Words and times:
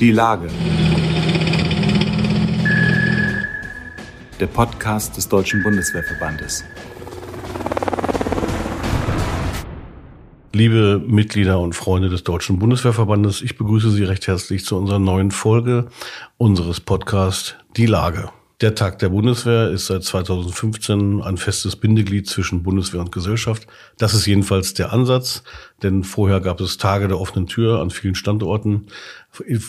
Die 0.00 0.10
Lage. 0.10 0.48
Der 4.40 4.46
Podcast 4.48 5.16
des 5.16 5.28
Deutschen 5.28 5.62
Bundeswehrverbandes. 5.62 6.64
Liebe 10.52 11.00
Mitglieder 11.06 11.60
und 11.60 11.74
Freunde 11.74 12.08
des 12.08 12.24
Deutschen 12.24 12.58
Bundeswehrverbandes, 12.58 13.40
ich 13.40 13.56
begrüße 13.56 13.90
Sie 13.92 14.02
recht 14.02 14.26
herzlich 14.26 14.64
zu 14.64 14.76
unserer 14.76 14.98
neuen 14.98 15.30
Folge 15.30 15.86
unseres 16.38 16.80
Podcasts 16.80 17.54
Die 17.76 17.86
Lage. 17.86 18.30
Der 18.60 18.76
Tag 18.76 19.00
der 19.00 19.08
Bundeswehr 19.08 19.70
ist 19.70 19.86
seit 19.86 20.04
2015 20.04 21.20
ein 21.22 21.38
festes 21.38 21.74
Bindeglied 21.74 22.28
zwischen 22.28 22.62
Bundeswehr 22.62 23.00
und 23.00 23.10
Gesellschaft. 23.10 23.66
Das 23.98 24.14
ist 24.14 24.26
jedenfalls 24.26 24.74
der 24.74 24.92
Ansatz, 24.92 25.42
denn 25.82 26.04
vorher 26.04 26.40
gab 26.40 26.60
es 26.60 26.76
Tage 26.76 27.08
der 27.08 27.18
offenen 27.18 27.48
Tür 27.48 27.80
an 27.80 27.90
vielen 27.90 28.14
Standorten. 28.14 28.86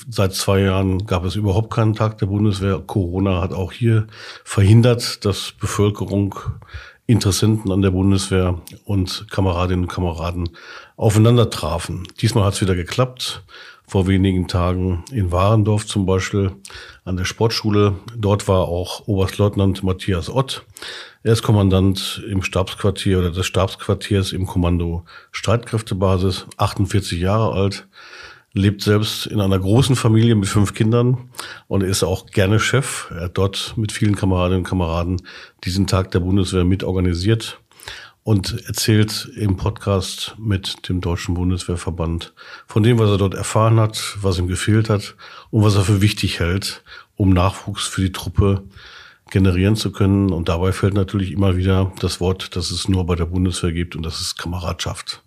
Seit 0.07 0.35
zwei 0.35 0.59
Jahren 0.59 1.07
gab 1.07 1.25
es 1.25 1.35
überhaupt 1.35 1.73
keinen 1.73 1.95
Tag 1.95 2.19
der 2.19 2.27
Bundeswehr. 2.27 2.79
Corona 2.85 3.41
hat 3.41 3.53
auch 3.53 3.71
hier 3.71 4.05
verhindert, 4.43 5.25
dass 5.25 5.53
Bevölkerung, 5.59 6.35
Interessenten 7.07 7.71
an 7.71 7.83
der 7.83 7.91
Bundeswehr 7.91 8.61
und 8.83 9.27
Kameradinnen 9.29 9.85
und 9.85 9.91
Kameraden 9.91 10.49
aufeinander 10.95 11.51
trafen. 11.51 12.07
Diesmal 12.19 12.45
hat 12.45 12.55
es 12.55 12.61
wieder 12.61 12.75
geklappt 12.75 13.43
vor 13.87 14.07
wenigen 14.07 14.47
Tagen 14.47 15.03
in 15.11 15.31
Warendorf 15.31 15.85
zum 15.85 16.05
Beispiel 16.05 16.51
an 17.03 17.17
der 17.17 17.25
Sportschule. 17.25 17.95
Dort 18.17 18.47
war 18.47 18.67
auch 18.67 19.07
Oberstleutnant 19.07 19.83
Matthias 19.83 20.29
Ott. 20.29 20.65
Er 21.23 21.33
ist 21.33 21.43
Kommandant 21.43 22.23
im 22.29 22.43
Stabsquartier 22.43 23.19
oder 23.19 23.31
des 23.31 23.45
Stabsquartiers 23.45 24.31
im 24.31 24.45
Kommando 24.45 25.05
Streitkräftebasis, 25.31 26.45
48 26.57 27.19
Jahre 27.19 27.53
alt, 27.53 27.87
lebt 28.53 28.81
selbst 28.81 29.27
in 29.27 29.41
einer 29.41 29.59
großen 29.59 29.95
Familie 29.95 30.35
mit 30.35 30.47
fünf 30.47 30.73
Kindern 30.73 31.29
und 31.67 31.83
ist 31.83 32.03
auch 32.03 32.27
gerne 32.27 32.59
Chef. 32.59 33.11
Er 33.11 33.25
hat 33.25 33.37
dort 33.37 33.73
mit 33.75 33.91
vielen 33.91 34.15
Kameradinnen 34.15 34.59
und 34.59 34.69
Kameraden 34.69 35.21
diesen 35.63 35.87
Tag 35.87 36.11
der 36.11 36.21
Bundeswehr 36.21 36.63
mitorganisiert 36.63 37.59
und 38.25 38.65
erzählt 38.65 39.29
im 39.35 39.55
Podcast 39.55 40.35
mit 40.39 40.89
dem 40.89 40.99
Deutschen 40.99 41.35
Bundeswehrverband 41.35 42.33
von 42.65 42.81
dem, 42.81 42.97
was 42.97 43.11
er 43.11 43.19
dort 43.19 43.35
erfahren 43.35 43.79
hat, 43.79 44.17
was 44.19 44.39
ihm 44.39 44.47
gefehlt 44.47 44.89
hat 44.89 45.13
und 45.51 45.63
was 45.63 45.75
er 45.75 45.83
für 45.83 46.01
wichtig 46.01 46.39
hält, 46.39 46.81
um 47.15 47.29
Nachwuchs 47.29 47.85
für 47.85 48.01
die 48.01 48.11
Truppe 48.11 48.63
generieren 49.29 49.75
zu 49.75 49.91
können. 49.91 50.31
Und 50.31 50.49
dabei 50.49 50.71
fällt 50.71 50.95
natürlich 50.95 51.31
immer 51.31 51.55
wieder 51.55 51.93
das 51.99 52.19
Wort, 52.19 52.55
das 52.55 52.71
es 52.71 52.89
nur 52.89 53.05
bei 53.05 53.13
der 53.13 53.25
Bundeswehr 53.25 53.71
gibt, 53.71 53.95
und 53.95 54.03
das 54.03 54.19
ist 54.19 54.37
Kameradschaft. 54.39 55.21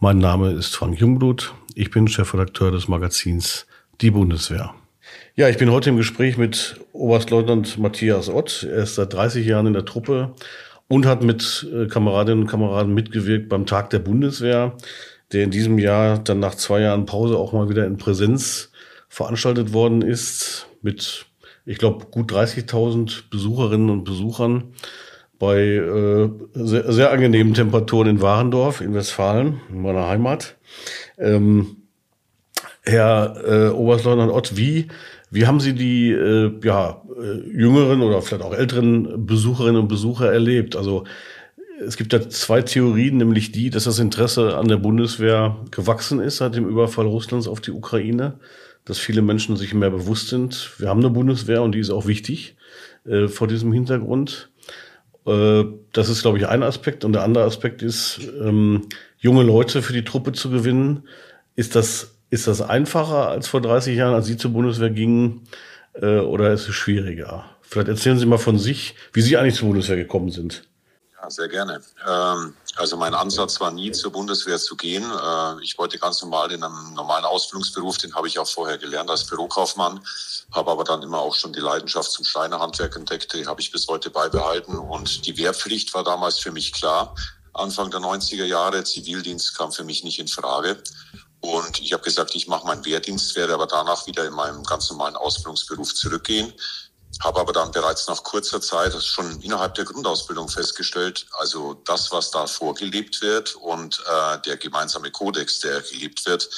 Mein 0.00 0.18
Name 0.18 0.50
ist 0.50 0.74
Frank 0.74 0.98
Jungblut. 0.98 1.54
Ich 1.76 1.92
bin 1.92 2.08
Chefredakteur 2.08 2.72
des 2.72 2.88
Magazins 2.88 3.68
Die 4.00 4.10
Bundeswehr. 4.10 4.74
Ja, 5.36 5.48
ich 5.48 5.58
bin 5.58 5.70
heute 5.70 5.90
im 5.90 5.96
Gespräch 5.96 6.36
mit 6.36 6.80
Oberstleutnant 6.92 7.78
Matthias 7.78 8.28
Ott. 8.28 8.64
Er 8.68 8.82
ist 8.82 8.96
seit 8.96 9.12
30 9.12 9.46
Jahren 9.46 9.68
in 9.68 9.74
der 9.74 9.84
Truppe 9.84 10.34
und 10.88 11.06
hat 11.06 11.22
mit 11.22 11.66
äh, 11.72 11.86
Kameradinnen 11.86 12.44
und 12.44 12.50
Kameraden 12.50 12.94
mitgewirkt 12.94 13.48
beim 13.48 13.66
Tag 13.66 13.90
der 13.90 13.98
Bundeswehr, 13.98 14.76
der 15.32 15.44
in 15.44 15.50
diesem 15.50 15.78
Jahr 15.78 16.18
dann 16.18 16.38
nach 16.38 16.54
zwei 16.54 16.80
Jahren 16.80 17.06
Pause 17.06 17.36
auch 17.36 17.52
mal 17.52 17.68
wieder 17.68 17.86
in 17.86 17.96
Präsenz 17.96 18.70
veranstaltet 19.08 19.72
worden 19.72 20.02
ist 20.02 20.66
mit, 20.82 21.26
ich 21.64 21.78
glaube, 21.78 22.06
gut 22.06 22.32
30.000 22.32 23.24
Besucherinnen 23.30 23.90
und 23.90 24.04
Besuchern 24.04 24.74
bei 25.38 25.58
äh, 25.58 26.30
sehr, 26.54 26.92
sehr 26.92 27.10
angenehmen 27.10 27.54
Temperaturen 27.54 28.08
in 28.08 28.22
Warendorf 28.22 28.80
in 28.80 28.94
Westfalen, 28.94 29.60
in 29.68 29.82
meiner 29.82 30.06
Heimat. 30.06 30.56
Ähm, 31.18 31.82
Herr 32.82 33.36
äh, 33.44 33.68
Oberstleutnant 33.70 34.30
Ott, 34.30 34.56
wie 34.56 34.88
wie 35.30 35.46
haben 35.46 35.60
Sie 35.60 35.74
die 35.74 36.12
äh, 36.12 36.52
ja, 36.62 37.02
äh, 37.20 37.50
jüngeren 37.50 38.02
oder 38.02 38.22
vielleicht 38.22 38.44
auch 38.44 38.54
älteren 38.54 39.26
Besucherinnen 39.26 39.82
und 39.82 39.88
Besucher 39.88 40.32
erlebt? 40.32 40.76
Also 40.76 41.04
es 41.84 41.96
gibt 41.96 42.12
da 42.12 42.28
zwei 42.28 42.62
Theorien, 42.62 43.16
nämlich 43.16 43.52
die, 43.52 43.70
dass 43.70 43.84
das 43.84 43.98
Interesse 43.98 44.56
an 44.56 44.68
der 44.68 44.76
Bundeswehr 44.76 45.56
gewachsen 45.70 46.20
ist 46.20 46.38
seit 46.38 46.54
dem 46.54 46.68
Überfall 46.68 47.06
Russlands 47.06 47.48
auf 47.48 47.60
die 47.60 47.72
Ukraine, 47.72 48.38
dass 48.84 48.98
viele 48.98 49.20
Menschen 49.20 49.56
sich 49.56 49.74
mehr 49.74 49.90
bewusst 49.90 50.28
sind, 50.28 50.72
wir 50.78 50.88
haben 50.88 51.00
eine 51.00 51.10
Bundeswehr 51.10 51.62
und 51.62 51.72
die 51.72 51.80
ist 51.80 51.90
auch 51.90 52.06
wichtig 52.06 52.56
äh, 53.04 53.28
vor 53.28 53.48
diesem 53.48 53.72
Hintergrund. 53.72 54.50
Äh, 55.26 55.64
das 55.92 56.08
ist, 56.08 56.22
glaube 56.22 56.38
ich, 56.38 56.48
ein 56.48 56.62
Aspekt. 56.62 57.04
Und 57.04 57.12
der 57.12 57.22
andere 57.22 57.44
Aspekt 57.44 57.82
ist, 57.82 58.20
ähm, 58.40 58.82
junge 59.18 59.42
Leute 59.42 59.82
für 59.82 59.92
die 59.92 60.04
Truppe 60.04 60.32
zu 60.32 60.50
gewinnen. 60.50 61.02
Ist 61.56 61.74
das 61.74 62.15
ist 62.30 62.46
das 62.46 62.60
einfacher 62.60 63.28
als 63.28 63.48
vor 63.48 63.60
30 63.60 63.96
Jahren, 63.96 64.14
als 64.14 64.26
Sie 64.26 64.36
zur 64.36 64.52
Bundeswehr 64.52 64.90
gingen, 64.90 65.48
äh, 65.94 66.18
oder 66.18 66.52
ist 66.52 66.68
es 66.68 66.74
schwieriger? 66.74 67.44
Vielleicht 67.62 67.88
erzählen 67.88 68.18
Sie 68.18 68.26
mal 68.26 68.38
von 68.38 68.58
sich, 68.58 68.94
wie 69.12 69.22
Sie 69.22 69.36
eigentlich 69.36 69.56
zur 69.56 69.68
Bundeswehr 69.68 69.96
gekommen 69.96 70.30
sind. 70.30 70.64
Ja, 71.20 71.30
sehr 71.30 71.48
gerne. 71.48 71.80
Ähm, 72.06 72.54
also 72.76 72.96
mein 72.96 73.14
Ansatz 73.14 73.60
war 73.60 73.70
nie 73.70 73.90
zur 73.90 74.12
Bundeswehr 74.12 74.58
zu 74.58 74.76
gehen. 74.76 75.02
Äh, 75.02 75.62
ich 75.62 75.78
wollte 75.78 75.98
ganz 75.98 76.20
normal 76.20 76.52
in 76.52 76.62
einem 76.62 76.94
normalen 76.94 77.24
Ausbildungsberuf, 77.24 77.96
den 77.98 78.14
habe 78.14 78.28
ich 78.28 78.38
auch 78.38 78.48
vorher 78.48 78.78
gelernt 78.78 79.10
als 79.10 79.24
Bürokaufmann, 79.24 80.00
habe 80.52 80.70
aber 80.70 80.84
dann 80.84 81.02
immer 81.02 81.18
auch 81.18 81.34
schon 81.34 81.52
die 81.52 81.60
Leidenschaft 81.60 82.10
zum 82.10 82.24
Schreinerhandwerk 82.24 82.94
entdeckt, 82.96 83.32
die 83.32 83.46
habe 83.46 83.60
ich 83.60 83.72
bis 83.72 83.88
heute 83.88 84.10
beibehalten 84.10 84.76
und 84.76 85.26
die 85.26 85.36
Wehrpflicht 85.38 85.94
war 85.94 86.04
damals 86.04 86.38
für 86.38 86.52
mich 86.52 86.72
klar. 86.72 87.14
Anfang 87.54 87.90
der 87.90 88.00
90er 88.00 88.44
Jahre, 88.44 88.84
Zivildienst 88.84 89.56
kam 89.56 89.72
für 89.72 89.84
mich 89.84 90.04
nicht 90.04 90.18
in 90.18 90.28
Frage. 90.28 90.76
Und 91.40 91.80
ich 91.80 91.92
habe 91.92 92.02
gesagt, 92.02 92.34
ich 92.34 92.48
mache 92.48 92.66
meinen 92.66 92.84
Wehrdienst, 92.84 93.36
werde 93.36 93.54
aber 93.54 93.66
danach 93.66 94.06
wieder 94.06 94.24
in 94.24 94.32
meinem 94.32 94.64
ganz 94.64 94.90
normalen 94.90 95.16
Ausbildungsberuf 95.16 95.94
zurückgehen. 95.94 96.52
Habe 97.22 97.40
aber 97.40 97.52
dann 97.52 97.70
bereits 97.70 98.08
nach 98.08 98.22
kurzer 98.22 98.60
Zeit 98.60 98.92
schon 99.02 99.40
innerhalb 99.40 99.74
der 99.74 99.84
Grundausbildung 99.84 100.48
festgestellt, 100.48 101.26
also 101.38 101.74
das, 101.84 102.12
was 102.12 102.30
da 102.30 102.46
vorgelebt 102.46 103.22
wird 103.22 103.54
und 103.54 104.02
äh, 104.06 104.38
der 104.40 104.56
gemeinsame 104.56 105.10
Kodex, 105.10 105.60
der 105.60 105.80
gelebt 105.80 106.26
wird, 106.26 106.48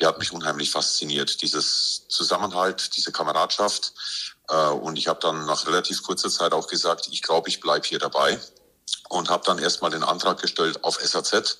der 0.00 0.08
hat 0.08 0.18
mich 0.18 0.32
unheimlich 0.32 0.70
fasziniert. 0.70 1.40
Dieses 1.42 2.06
Zusammenhalt, 2.08 2.96
diese 2.96 3.12
Kameradschaft. 3.12 3.92
Äh, 4.48 4.68
und 4.68 4.96
ich 4.98 5.08
habe 5.08 5.20
dann 5.20 5.46
nach 5.46 5.66
relativ 5.66 6.02
kurzer 6.02 6.30
Zeit 6.30 6.52
auch 6.52 6.66
gesagt, 6.66 7.08
ich 7.10 7.22
glaube, 7.22 7.48
ich 7.48 7.60
bleibe 7.60 7.86
hier 7.86 7.98
dabei. 7.98 8.38
Und 9.08 9.30
habe 9.30 9.44
dann 9.46 9.58
erstmal 9.58 9.90
den 9.90 10.02
Antrag 10.02 10.40
gestellt 10.40 10.84
auf 10.84 10.96
SAZ 11.00 11.58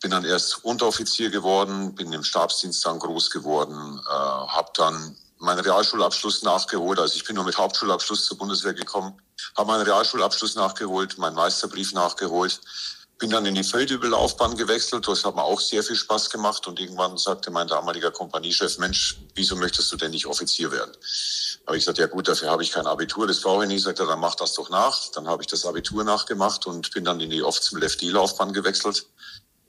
bin 0.00 0.10
dann 0.10 0.24
erst 0.24 0.64
Unteroffizier 0.64 1.30
geworden, 1.30 1.94
bin 1.94 2.12
im 2.12 2.22
Stabsdienst 2.22 2.84
dann 2.86 2.98
groß 2.98 3.30
geworden, 3.30 4.00
äh, 4.06 4.10
habe 4.10 4.70
dann 4.74 5.16
meinen 5.38 5.60
Realschulabschluss 5.60 6.42
nachgeholt. 6.42 6.98
Also 6.98 7.16
ich 7.16 7.24
bin 7.24 7.36
nur 7.36 7.44
mit 7.44 7.58
Hauptschulabschluss 7.58 8.26
zur 8.26 8.38
Bundeswehr 8.38 8.74
gekommen, 8.74 9.20
habe 9.56 9.68
meinen 9.68 9.82
Realschulabschluss 9.82 10.54
nachgeholt, 10.54 11.18
meinen 11.18 11.36
Meisterbrief 11.36 11.92
nachgeholt, 11.92 12.60
bin 13.18 13.30
dann 13.30 13.46
in 13.46 13.56
die 13.56 13.64
Feldübellaufbahn 13.64 14.56
gewechselt. 14.56 15.08
Das 15.08 15.24
hat 15.24 15.34
mir 15.34 15.42
auch 15.42 15.60
sehr 15.60 15.82
viel 15.82 15.96
Spaß 15.96 16.30
gemacht. 16.30 16.68
Und 16.68 16.78
irgendwann 16.78 17.18
sagte 17.18 17.50
mein 17.50 17.66
damaliger 17.66 18.12
Kompaniechef, 18.12 18.78
Mensch, 18.78 19.18
wieso 19.34 19.56
möchtest 19.56 19.90
du 19.90 19.96
denn 19.96 20.12
nicht 20.12 20.26
Offizier 20.26 20.70
werden? 20.70 20.92
habe 21.66 21.76
ich 21.76 21.82
gesagt, 21.82 21.98
ja 21.98 22.06
gut, 22.06 22.28
dafür 22.28 22.50
habe 22.50 22.62
ich 22.62 22.72
kein 22.72 22.86
Abitur, 22.86 23.26
das 23.26 23.40
brauche 23.40 23.64
ich 23.64 23.68
nicht. 23.68 23.82
Sagt 23.82 23.98
er, 23.98 24.06
dann 24.06 24.20
mach 24.20 24.36
das 24.36 24.54
doch 24.54 24.70
nach. 24.70 25.10
Dann 25.10 25.28
habe 25.28 25.42
ich 25.42 25.48
das 25.48 25.66
Abitur 25.66 26.02
nachgemacht 26.04 26.66
und 26.66 26.92
bin 26.92 27.04
dann 27.04 27.20
in 27.20 27.28
die 27.28 27.42
oft 27.42 27.62
zum 27.62 27.78
Lefty-Laufbahn 27.78 28.54
gewechselt 28.54 29.04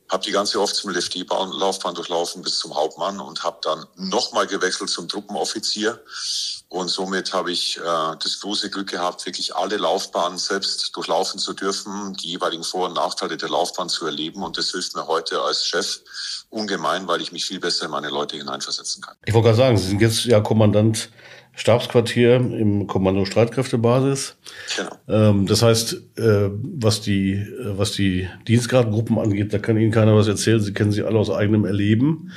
habe 0.09 0.24
die 0.24 0.31
ganze 0.31 0.58
Lefty-Laufbahn 0.58 1.96
durchlaufen 1.96 2.42
bis 2.42 2.59
zum 2.59 2.75
Hauptmann 2.75 3.20
und 3.20 3.44
habe 3.44 3.59
dann 3.62 3.86
nochmal 3.96 4.47
gewechselt 4.47 4.90
zum 4.90 5.08
Truppenoffizier. 5.08 6.03
Und 6.68 6.90
somit 6.90 7.34
habe 7.34 7.52
ich 7.52 7.78
äh, 7.78 7.81
das 7.81 8.40
große 8.42 8.69
Glück 8.69 8.90
gehabt, 8.90 9.25
wirklich 9.25 9.56
alle 9.56 9.78
Laufbahnen 9.78 10.38
selbst 10.38 10.96
durchlaufen 10.96 11.40
zu 11.40 11.53
dürfen, 11.53 12.14
die 12.14 12.30
jeweiligen 12.30 12.64
Vor- 12.64 12.88
und 12.88 12.94
Nachteile 12.94 13.38
der 13.38 13.50
Laufbahn 13.50 13.90
zu 13.90 14.06
erleben. 14.06 14.44
Und 14.44 14.58
das 14.58 14.72
hilft 14.72 14.96
mir 14.96 15.08
heute 15.08 15.42
als 15.42 15.66
Chef 15.66 16.02
ungemein, 16.50 17.08
weil 17.08 17.22
ich 17.22 17.31
mich 17.31 17.46
viel 17.46 17.59
besser 17.59 17.86
in 17.86 17.92
meine 17.92 18.09
Leute 18.09 18.38
hineinversetzen 18.38 19.02
kann. 19.02 19.16
Ich 19.25 19.34
wollte 19.34 19.48
gerade 19.48 19.58
sagen, 19.58 19.78
Sie 19.78 19.88
sind 19.88 20.01
jetzt 20.01 20.25
ja 20.25 20.42
Kommandant 20.42 21.10
Stabsquartier 21.60 22.36
im 22.36 22.88
Kommando 22.88 23.26
Streitkräftebasis. 23.26 24.38
Genau. 24.78 24.92
Ähm, 25.10 25.46
das 25.46 25.62
heißt, 25.62 25.94
äh, 26.18 26.50
was 26.54 27.02
die, 27.02 27.34
äh, 27.34 27.78
was 27.78 27.92
die 27.92 28.30
Dienstgradgruppen 28.48 29.20
angeht, 29.20 29.54
da 29.54 29.60
kann 29.60 29.78
Ihnen 29.78 29.92
keiner 29.92 30.16
was 30.16 30.30
erzählen. 30.30 30.62
Sie 30.62 30.72
kennen 30.72 30.94
sie 30.94 31.04
alle 31.04 31.20
aus 31.20 31.30
eigenem 31.30 31.66
Erleben. 31.66 32.32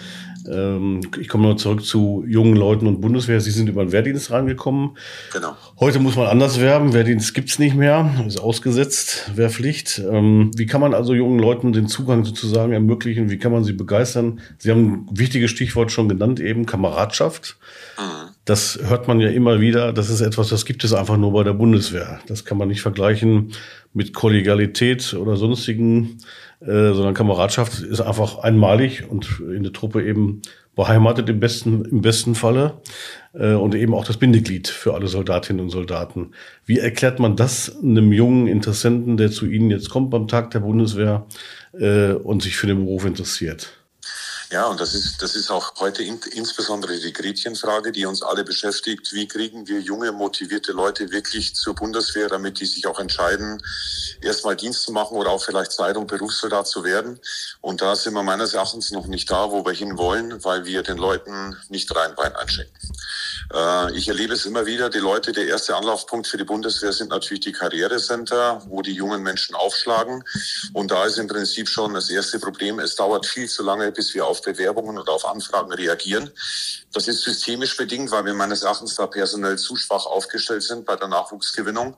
Ähm, 0.51 1.03
ich 1.21 1.29
komme 1.29 1.47
noch 1.47 1.55
zurück 1.55 1.85
zu 1.85 2.25
jungen 2.27 2.57
Leuten 2.57 2.89
und 2.89 3.01
Bundeswehr. 3.01 3.41
Sie 3.41 3.53
sind 3.53 3.69
über 3.69 3.85
den 3.85 3.93
Wehrdienst 3.93 4.33
reingekommen. 4.33 4.97
Genau. 5.33 5.55
Heute 5.79 6.01
muss 6.01 6.17
man 6.17 6.27
anders 6.27 6.61
werben. 6.61 6.93
Wehrdienst 6.93 7.33
gibt's 7.33 7.61
nicht 7.61 7.77
mehr, 7.77 8.25
ist 8.27 8.41
ausgesetzt, 8.41 9.31
Wehrpflicht. 9.37 10.01
Ähm, 10.01 10.51
wie 10.57 10.67
kann 10.67 10.81
man 10.81 10.95
also 10.95 11.15
jungen 11.15 11.39
Leuten 11.39 11.73
den 11.73 11.87
Zugang 11.87 12.25
sozusagen 12.25 12.73
ermöglichen? 12.73 13.31
Wie 13.31 13.39
kann 13.39 13.53
man 13.53 13.63
sie 13.63 13.73
begeistern? 13.73 14.41
Sie 14.59 14.73
haben 14.73 15.07
ein 15.13 15.19
wichtiges 15.19 15.53
Stichwort 15.53 15.93
schon 15.93 16.09
genannt, 16.09 16.41
eben 16.41 16.67
Kameradschaft. 16.67 17.57
Mhm. 17.97 18.32
Das 18.45 18.79
hört 18.83 19.07
man 19.07 19.21
ja 19.21 19.29
immer 19.29 19.61
wieder. 19.61 19.93
Das 19.93 20.11
ist 20.11 20.21
etwas, 20.21 20.49
das 20.49 20.65
gibt 20.65 20.83
es 20.83 20.93
einfach 20.93 21.17
nur 21.17 21.33
bei 21.33 21.45
der 21.45 21.53
Bundeswehr. 21.53 22.19
Das 22.27 22.45
kann 22.45 22.59
man 22.59 22.69
nicht 22.69 22.83
vergleichen 22.83 23.53
mit 23.95 24.13
Kollegialität 24.13 25.15
oder 25.15 25.37
sonstigen, 25.37 26.19
äh, 26.61 26.93
sondern 26.93 27.15
Kameradschaft 27.15 27.81
ist 27.81 28.01
einfach 28.01 28.39
einmalig 28.39 29.09
und 29.09 29.41
in 29.41 29.63
der 29.63 29.73
Truppe 29.73 30.05
eben 30.05 30.43
beheimatet 30.75 31.29
im 31.29 31.39
besten, 31.39 31.85
im 31.85 32.01
besten 32.01 32.35
Falle 32.35 32.81
äh, 33.35 33.53
und 33.53 33.75
eben 33.75 33.95
auch 33.95 34.05
das 34.05 34.17
Bindeglied 34.17 34.69
für 34.69 34.95
alle 34.95 35.07
Soldatinnen 35.07 35.63
und 35.63 35.71
Soldaten. 35.71 36.33
Wie 36.65 36.79
erklärt 36.79 37.21
man 37.21 37.37
das 37.37 37.77
einem 37.81 38.13
jungen 38.13 38.49
Interessenten, 38.49 39.17
der 39.17 39.31
zu 39.31 39.47
Ihnen 39.47 39.71
jetzt 39.71 39.91
kommt 39.91 40.11
beim 40.11 40.29
Tag 40.29 40.51
der 40.51 40.61
Bundeswehr 40.61 41.27
äh, 41.79 42.13
und 42.13 42.43
sich 42.43 42.57
für 42.57 42.67
den 42.67 42.85
Beruf 42.85 43.05
interessiert? 43.05 43.82
Ja, 44.53 44.67
und 44.67 44.79
das 44.83 44.93
ist, 44.93 45.23
das 45.23 45.35
ist 45.35 45.51
auch 45.51 45.73
heute 45.81 46.03
in, 46.03 46.21
insbesondere 46.35 46.99
die 46.99 47.15
Gretchenfrage, 47.15 47.91
die 47.91 48.05
uns 48.05 48.23
alle 48.23 48.45
beschäftigt. 48.45 49.11
Wie 49.15 49.27
kriegen 49.27 49.67
wir 49.67 49.81
junge, 49.81 50.13
motivierte 50.13 50.73
Leute 50.73 51.11
wirklich 51.11 51.55
zur 51.55 51.75
Bundeswehr, 51.75 52.29
damit 52.29 52.61
die 52.61 52.67
sich 52.67 52.87
auch 52.87 53.01
entscheiden, 53.01 53.63
erstmal 54.21 54.55
Dienst 54.55 54.83
zu 54.83 54.93
machen 54.93 55.17
oder 55.17 55.31
auch 55.31 55.43
vielleicht 55.43 55.73
Zeit, 55.73 55.97
um 55.97 56.07
Berufssoldat 56.07 56.67
zu 56.67 56.85
werden? 56.85 57.19
Und 57.63 57.81
da 57.81 57.97
sind 57.97 58.13
wir 58.13 58.23
meines 58.23 58.53
Erachtens 58.53 58.91
noch 58.91 59.07
nicht 59.07 59.31
da, 59.31 59.51
wo 59.51 59.65
wir 59.65 59.73
hinwollen, 59.73 60.45
weil 60.45 60.67
wir 60.67 60.83
den 60.83 60.99
Leuten 60.99 61.57
nicht 61.71 61.97
rein 61.97 62.15
Bein 62.15 62.37
einschenken. 62.37 62.77
Äh, 63.53 63.97
ich 63.97 64.09
erlebe 64.09 64.35
es 64.35 64.47
immer 64.47 64.67
wieder, 64.67 64.91
die 64.91 64.99
Leute, 64.99 65.33
der 65.33 65.47
erste 65.47 65.77
Anlaufpunkt 65.77 66.27
für 66.27 66.37
die 66.37 66.45
Bundeswehr 66.45 66.93
sind 66.93 67.11
natürlich 67.11 67.41
die 67.41 67.53
Karrierecenter, 67.53 68.63
wo 68.67 68.83
die 68.83 68.93
jungen 68.93 69.23
Menschen 69.23 69.55
aufschlagen. 69.55 70.25
Und 70.73 70.91
da 70.91 71.05
ist 71.05 71.19
im 71.19 71.29
Prinzip 71.29 71.69
schon 71.69 71.95
das 71.95 72.11
erste 72.11 72.39
Problem, 72.39 72.79
es 72.79 72.97
dauert 72.97 73.27
viel 73.27 73.49
zu 73.49 73.63
lange, 73.63 73.93
bis 73.93 74.15
wir 74.15 74.27
auf 74.27 74.43
Bewerbungen 74.43 74.99
oder 74.99 75.13
auf 75.13 75.25
Anfragen 75.25 75.73
reagieren. 75.73 76.31
Das 76.93 77.09
ist 77.09 77.23
systemisch 77.23 77.77
bedingt, 77.77 78.11
weil 78.11 78.25
wir 78.27 78.35
meines 78.35 78.63
Erachtens 78.63 78.97
da 78.97 79.07
personell 79.07 79.59
zu 79.59 79.77
schwach 79.77 80.05
aufgestellt 80.05 80.63
sind 80.63 80.85
bei 80.85 80.97
der 80.97 81.09
Nachwuchsgewinnung. 81.09 81.97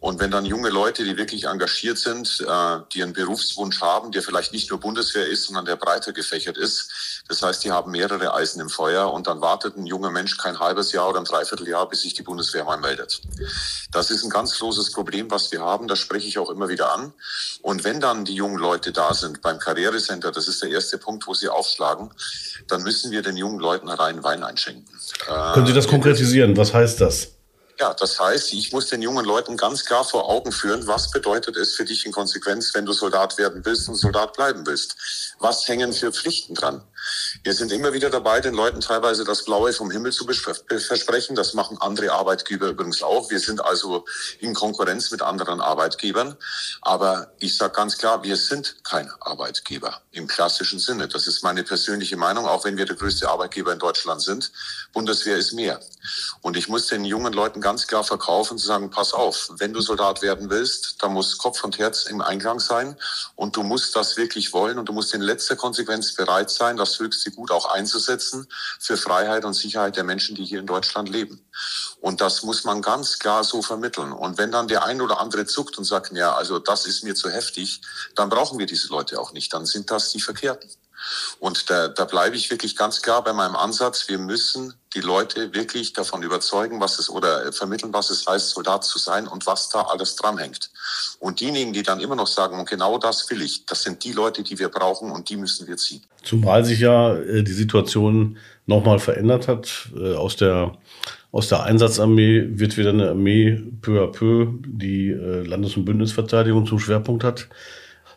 Und 0.00 0.20
wenn 0.20 0.30
dann 0.30 0.44
junge 0.44 0.68
Leute, 0.68 1.02
die 1.04 1.16
wirklich 1.16 1.44
engagiert 1.44 1.98
sind, 1.98 2.44
äh, 2.46 2.78
die 2.92 3.02
einen 3.02 3.12
Berufswunsch 3.12 3.80
haben, 3.80 4.12
der 4.12 4.22
vielleicht 4.22 4.52
nicht 4.52 4.70
nur 4.70 4.78
Bundeswehr 4.78 5.26
ist, 5.26 5.46
sondern 5.46 5.64
der 5.64 5.76
breiter 5.76 6.12
gefächert 6.12 6.56
ist, 6.56 7.22
das 7.28 7.42
heißt, 7.42 7.64
die 7.64 7.72
haben 7.72 7.90
mehrere 7.90 8.32
Eisen 8.32 8.60
im 8.60 8.68
Feuer 8.68 9.12
und 9.12 9.26
dann 9.26 9.40
wartet 9.40 9.76
ein 9.76 9.86
junger 9.86 10.10
Mensch 10.10 10.36
kein 10.38 10.60
halbes 10.60 10.67
Jahr 10.92 11.08
oder 11.08 11.18
ein 11.18 11.24
Dreivierteljahr, 11.24 11.88
bis 11.88 12.02
sich 12.02 12.14
die 12.14 12.22
Bundeswehr 12.22 12.64
mal 12.64 12.78
meldet. 12.78 13.20
Das 13.92 14.10
ist 14.10 14.24
ein 14.24 14.30
ganz 14.30 14.58
großes 14.58 14.92
Problem, 14.92 15.30
was 15.30 15.50
wir 15.52 15.60
haben. 15.60 15.88
Das 15.88 15.98
spreche 15.98 16.26
ich 16.26 16.38
auch 16.38 16.50
immer 16.50 16.68
wieder 16.68 16.92
an. 16.92 17.12
Und 17.62 17.84
wenn 17.84 18.00
dann 18.00 18.24
die 18.24 18.34
jungen 18.34 18.58
Leute 18.58 18.92
da 18.92 19.14
sind 19.14 19.42
beim 19.42 19.58
Karrierecenter, 19.58 20.32
das 20.32 20.48
ist 20.48 20.62
der 20.62 20.70
erste 20.70 20.98
Punkt, 20.98 21.26
wo 21.26 21.34
sie 21.34 21.48
aufschlagen, 21.48 22.10
dann 22.68 22.82
müssen 22.82 23.10
wir 23.10 23.22
den 23.22 23.36
jungen 23.36 23.60
Leuten 23.60 23.88
rein 23.88 24.22
Wein 24.22 24.42
einschenken. 24.42 24.86
Können 25.54 25.66
Sie 25.66 25.72
das 25.72 25.86
äh, 25.86 25.90
konkretisieren? 25.90 26.56
Was 26.56 26.74
heißt 26.74 27.00
das? 27.00 27.28
Ja, 27.80 27.94
das 27.94 28.18
heißt, 28.18 28.52
ich 28.54 28.72
muss 28.72 28.88
den 28.88 29.02
jungen 29.02 29.24
Leuten 29.24 29.56
ganz 29.56 29.84
klar 29.84 30.04
vor 30.04 30.28
Augen 30.28 30.50
führen, 30.50 30.88
was 30.88 31.12
bedeutet 31.12 31.56
es 31.56 31.76
für 31.76 31.84
dich 31.84 32.04
in 32.06 32.10
Konsequenz, 32.10 32.74
wenn 32.74 32.84
du 32.84 32.92
Soldat 32.92 33.38
werden 33.38 33.64
willst 33.64 33.88
und 33.88 33.94
Soldat 33.94 34.32
bleiben 34.32 34.66
willst. 34.66 34.96
Was 35.38 35.68
hängen 35.68 35.92
für 35.92 36.12
Pflichten 36.12 36.54
dran? 36.54 36.82
Wir 37.42 37.54
sind 37.54 37.72
immer 37.72 37.92
wieder 37.92 38.10
dabei, 38.10 38.40
den 38.40 38.54
Leuten 38.54 38.80
teilweise 38.80 39.24
das 39.24 39.44
Blaue 39.44 39.72
vom 39.72 39.90
Himmel 39.90 40.12
zu 40.12 40.24
versprechen. 40.26 41.36
Das 41.36 41.54
machen 41.54 41.78
andere 41.80 42.12
Arbeitgeber 42.12 42.68
übrigens 42.68 43.02
auch. 43.02 43.30
Wir 43.30 43.40
sind 43.40 43.64
also 43.64 44.04
in 44.40 44.54
Konkurrenz 44.54 45.10
mit 45.10 45.22
anderen 45.22 45.60
Arbeitgebern. 45.60 46.36
Aber 46.82 47.32
ich 47.38 47.56
sage 47.56 47.72
ganz 47.72 47.98
klar, 47.98 48.22
wir 48.22 48.36
sind 48.36 48.84
kein 48.84 49.10
Arbeitgeber 49.20 50.00
im 50.12 50.26
klassischen 50.26 50.78
Sinne. 50.78 51.08
Das 51.08 51.26
ist 51.26 51.42
meine 51.42 51.62
persönliche 51.62 52.16
Meinung, 52.16 52.46
auch 52.46 52.64
wenn 52.64 52.76
wir 52.76 52.86
der 52.86 52.96
größte 52.96 53.28
Arbeitgeber 53.28 53.72
in 53.72 53.78
Deutschland 53.78 54.22
sind. 54.22 54.50
Bundeswehr 54.92 55.36
ist 55.36 55.52
mehr. 55.52 55.80
Und 56.40 56.56
ich 56.56 56.68
muss 56.68 56.86
den 56.86 57.04
jungen 57.04 57.32
Leuten 57.32 57.60
ganz 57.60 57.86
klar 57.86 58.04
verkaufen, 58.04 58.58
zu 58.58 58.66
sagen, 58.66 58.90
pass 58.90 59.12
auf, 59.12 59.50
wenn 59.58 59.72
du 59.72 59.80
Soldat 59.80 60.22
werden 60.22 60.50
willst, 60.50 61.02
dann 61.02 61.12
muss 61.12 61.38
Kopf 61.38 61.62
und 61.64 61.78
Herz 61.78 62.04
im 62.06 62.20
Einklang 62.20 62.60
sein. 62.60 62.96
Und 63.36 63.56
du 63.56 63.62
musst 63.62 63.94
das 63.96 64.16
wirklich 64.16 64.52
wollen 64.52 64.78
und 64.78 64.88
du 64.88 64.92
musst 64.92 65.14
in 65.14 65.20
letzter 65.20 65.56
Konsequenz 65.56 66.14
bereit 66.14 66.50
sein, 66.50 66.76
höchste 66.98 67.30
Gut 67.30 67.50
auch 67.50 67.66
einzusetzen 67.66 68.46
für 68.78 68.96
Freiheit 68.96 69.44
und 69.44 69.54
Sicherheit 69.54 69.96
der 69.96 70.04
Menschen, 70.04 70.36
die 70.36 70.44
hier 70.44 70.60
in 70.60 70.66
Deutschland 70.66 71.08
leben. 71.08 71.44
Und 72.00 72.20
das 72.20 72.42
muss 72.42 72.64
man 72.64 72.82
ganz 72.82 73.18
klar 73.18 73.44
so 73.44 73.62
vermitteln. 73.62 74.12
Und 74.12 74.38
wenn 74.38 74.52
dann 74.52 74.68
der 74.68 74.84
ein 74.84 75.00
oder 75.00 75.20
andere 75.20 75.46
zuckt 75.46 75.78
und 75.78 75.84
sagt, 75.84 76.12
ja, 76.12 76.34
also 76.34 76.58
das 76.58 76.86
ist 76.86 77.04
mir 77.04 77.14
zu 77.14 77.30
heftig, 77.30 77.80
dann 78.14 78.28
brauchen 78.28 78.58
wir 78.58 78.66
diese 78.66 78.88
Leute 78.88 79.20
auch 79.20 79.32
nicht. 79.32 79.52
Dann 79.52 79.66
sind 79.66 79.90
das 79.90 80.10
die 80.10 80.20
Verkehrten. 80.20 80.70
Und 81.38 81.70
da, 81.70 81.88
da 81.88 82.04
bleibe 82.04 82.36
ich 82.36 82.50
wirklich 82.50 82.76
ganz 82.76 83.02
klar 83.02 83.22
bei 83.22 83.32
meinem 83.32 83.56
Ansatz. 83.56 84.08
Wir 84.08 84.18
müssen 84.18 84.77
die 84.94 85.00
Leute 85.00 85.54
wirklich 85.54 85.92
davon 85.92 86.22
überzeugen, 86.22 86.80
was 86.80 86.98
es 86.98 87.10
oder 87.10 87.52
vermitteln, 87.52 87.92
was 87.92 88.10
es 88.10 88.26
heißt, 88.26 88.50
Soldat 88.50 88.84
zu 88.84 88.98
sein 88.98 89.26
und 89.28 89.46
was 89.46 89.68
da 89.68 89.82
alles 89.82 90.16
dranhängt. 90.16 90.70
Und 91.18 91.40
diejenigen, 91.40 91.72
die 91.72 91.82
dann 91.82 92.00
immer 92.00 92.16
noch 92.16 92.26
sagen, 92.26 92.64
genau 92.64 92.98
das 92.98 93.28
will 93.30 93.42
ich, 93.42 93.66
das 93.66 93.82
sind 93.82 94.02
die 94.04 94.12
Leute, 94.12 94.42
die 94.42 94.58
wir 94.58 94.68
brauchen 94.68 95.10
und 95.10 95.28
die 95.28 95.36
müssen 95.36 95.66
wir 95.68 95.76
ziehen. 95.76 96.02
Zumal 96.22 96.64
sich 96.64 96.80
ja 96.80 97.14
äh, 97.14 97.42
die 97.42 97.52
Situation 97.52 98.38
nochmal 98.66 98.98
verändert 98.98 99.48
hat. 99.48 99.90
Äh, 99.96 100.14
aus 100.14 100.36
der 100.36 100.76
aus 101.30 101.48
der 101.48 101.64
Einsatzarmee 101.64 102.58
wird 102.58 102.78
wieder 102.78 102.88
eine 102.88 103.10
Armee 103.10 103.62
peu 103.82 104.02
à 104.02 104.10
peu, 104.10 104.46
die 104.64 105.10
äh, 105.10 105.42
Landes- 105.42 105.76
und 105.76 105.84
Bündnisverteidigung 105.84 106.66
zum 106.66 106.78
Schwerpunkt 106.78 107.22
hat. 107.22 107.48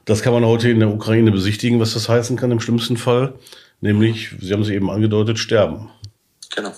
Das 0.05 0.21
kann 0.21 0.33
man 0.33 0.45
heute 0.45 0.69
in 0.69 0.79
der 0.79 0.89
Ukraine 0.89 1.31
besichtigen, 1.31 1.79
was 1.79 1.93
das 1.93 2.07
heißen 2.07 2.37
kann 2.37 2.51
im 2.51 2.61
schlimmsten 2.61 2.95
Fall. 2.95 3.33
Nämlich, 3.81 4.29
Sie 4.39 4.53
haben 4.53 4.61
es 4.61 4.69
eben 4.69 4.89
angedeutet, 4.89 5.39
sterben. 5.39 5.89
Genau. 6.55 6.73